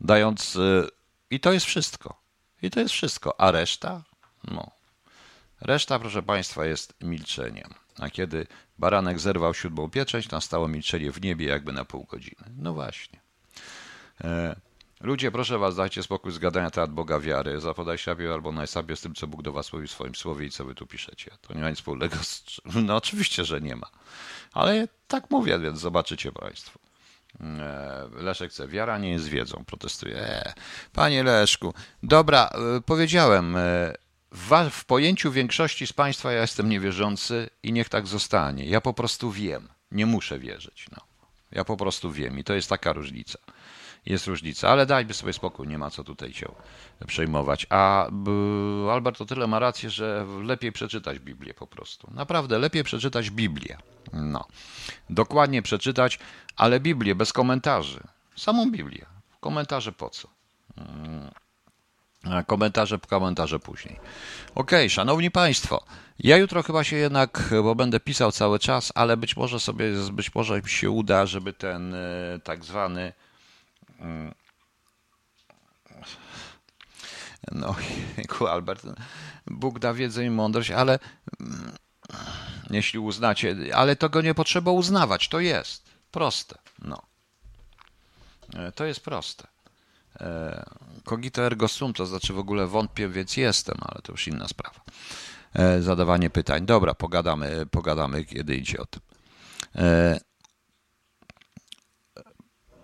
[0.00, 0.56] dając.
[0.56, 0.88] Y,
[1.30, 2.22] I to jest wszystko.
[2.62, 3.40] I to jest wszystko.
[3.40, 4.02] A reszta?
[4.44, 4.70] No.
[5.60, 7.74] Reszta, proszę Państwa, jest milczeniem.
[7.98, 8.46] A kiedy
[8.78, 12.44] baranek zerwał siódmą pieczęć, nastało milczenie w niebie jakby na pół godziny.
[12.56, 13.20] No właśnie.
[14.24, 14.56] E,
[15.02, 17.60] ludzie, proszę was, dajcie spokój z gadania temat Boga wiary.
[17.60, 20.50] Zapodaj sobie albo najsabie z tym, co Bóg do was mówi w swoim słowie i
[20.50, 21.30] co wy tu piszecie.
[21.40, 22.44] To nie ma nic wspólnego z...
[22.86, 23.86] No oczywiście, że nie ma.
[24.52, 26.78] Ale tak mówię, więc zobaczycie państwo.
[27.40, 30.16] E, Leszek chce, wiara nie jest wiedzą, protestuje.
[30.16, 30.54] E,
[30.92, 32.50] panie Leszku, dobra,
[32.86, 33.56] powiedziałem,
[34.32, 38.64] w, wa- w pojęciu większości z Państwa ja jestem niewierzący i niech tak zostanie.
[38.66, 39.68] Ja po prostu wiem.
[39.90, 40.86] Nie muszę wierzyć.
[40.92, 40.98] No.
[41.50, 43.38] Ja po prostu wiem i to jest taka różnica.
[44.06, 46.52] Jest różnica, ale dajmy sobie spokój, nie ma co tutaj się
[47.06, 47.66] przejmować.
[47.70, 48.06] A
[48.92, 52.10] Albert o tyle ma rację, że lepiej przeczytać Biblię po prostu.
[52.14, 53.78] Naprawdę, lepiej przeczytać Biblię.
[54.12, 54.44] No.
[55.10, 56.18] Dokładnie przeczytać,
[56.56, 58.00] ale Biblię bez komentarzy.
[58.36, 59.06] Samą Biblię.
[59.40, 60.28] Komentarze po co?
[62.24, 64.00] A komentarze, komentarze później.
[64.54, 65.84] Okej, szanowni państwo,
[66.18, 70.34] ja jutro chyba się jednak, bo będę pisał cały czas, ale być może sobie, być
[70.34, 71.98] może mi się uda, żeby ten e,
[72.44, 73.12] tak zwany mm,
[77.52, 77.74] no,
[78.16, 78.82] jejku, Albert,
[79.46, 80.98] Bóg da wiedzę i mądrość, ale
[81.40, 81.72] mm,
[82.70, 87.02] jeśli uznacie, ale tego nie potrzeba uznawać, to jest proste, no.
[88.54, 89.46] E, To jest proste.
[90.20, 90.64] E,
[91.04, 94.80] Cogito ergo sum, to znaczy w ogóle wątpię, więc jestem, ale to już inna sprawa.
[95.54, 96.66] E, Zadawanie pytań.
[96.66, 99.02] Dobra, pogadamy, pogadamy kiedy idzie o tym.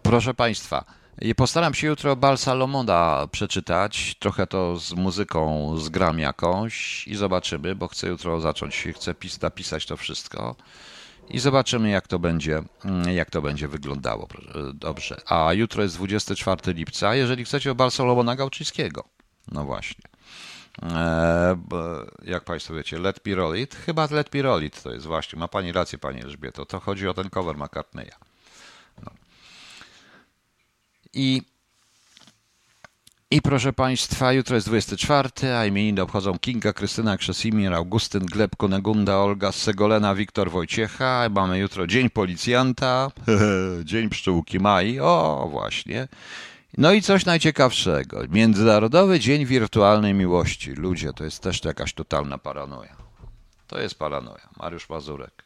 [0.03, 0.85] Proszę Państwa,
[1.21, 4.17] i postaram się jutro Bal Salomona przeczytać.
[4.19, 9.87] Trochę to z muzyką zgram jakąś i zobaczymy, bo chcę jutro zacząć, chcę pis, napisać
[9.87, 10.57] to wszystko
[11.31, 14.29] i zobaczymy, jak to będzie, mm, jak to będzie wyglądało.
[14.75, 15.21] Dobrze.
[15.27, 17.91] A jutro jest 24 lipca, jeżeli chcecie o Bal
[18.37, 19.05] Gałczyńskiego.
[19.53, 20.05] No właśnie.
[20.83, 21.57] Eee,
[22.25, 23.75] jak Państwo wiecie, Let Me Roll It?
[23.75, 25.39] Chyba Let Me Roll It to jest właśnie.
[25.39, 26.67] Ma Pani rację, Pani Elżbieto.
[26.67, 28.28] To chodzi o ten cover McCartneya.
[31.15, 31.43] I,
[33.31, 39.19] I proszę Państwa, jutro jest 24, a imieniny obchodzą Kinga, Krystyna, Krzesimir, Augustyn, Gleb, Kunegunda,
[39.19, 41.29] Olga, Segolena, Wiktor, Wojciecha.
[41.31, 43.11] Mamy jutro Dzień Policjanta,
[43.85, 46.09] Dzień Pszczółki Mai, o właśnie.
[46.79, 48.21] No i coś najciekawszego.
[48.29, 50.73] Międzynarodowy Dzień Wirtualnej Miłości.
[50.73, 52.97] Ludzie, to jest też jakaś totalna paranoja.
[53.67, 54.49] To jest paranoja.
[54.57, 55.45] Mariusz Mazurek.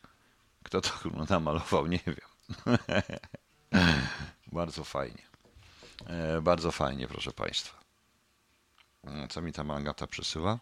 [0.63, 0.91] Kto to
[1.31, 2.79] namalował, nie wiem.
[4.53, 5.32] Bardzo fajnie.
[6.07, 7.79] E, Bardzo fajnie, proszę Państwa.
[9.05, 10.59] E, Co mi tam Agata przysyła?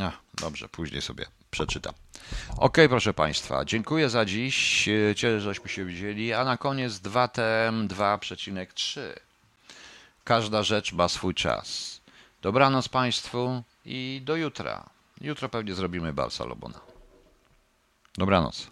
[0.00, 1.94] A, dobrze, później sobie przeczytam.
[2.56, 4.88] Okej, proszę Państwa, dziękuję za dziś.
[4.88, 6.32] E, Cieszę, żeśmy się widzieli.
[6.32, 9.00] A na koniec 2TM 2,3.
[10.24, 12.00] Każda rzecz ma swój czas.
[12.42, 14.90] Dobranoc Państwu i do jutra.
[15.20, 16.80] Jutro pewnie zrobimy bal Salomona.
[18.14, 18.66] Dobranoc.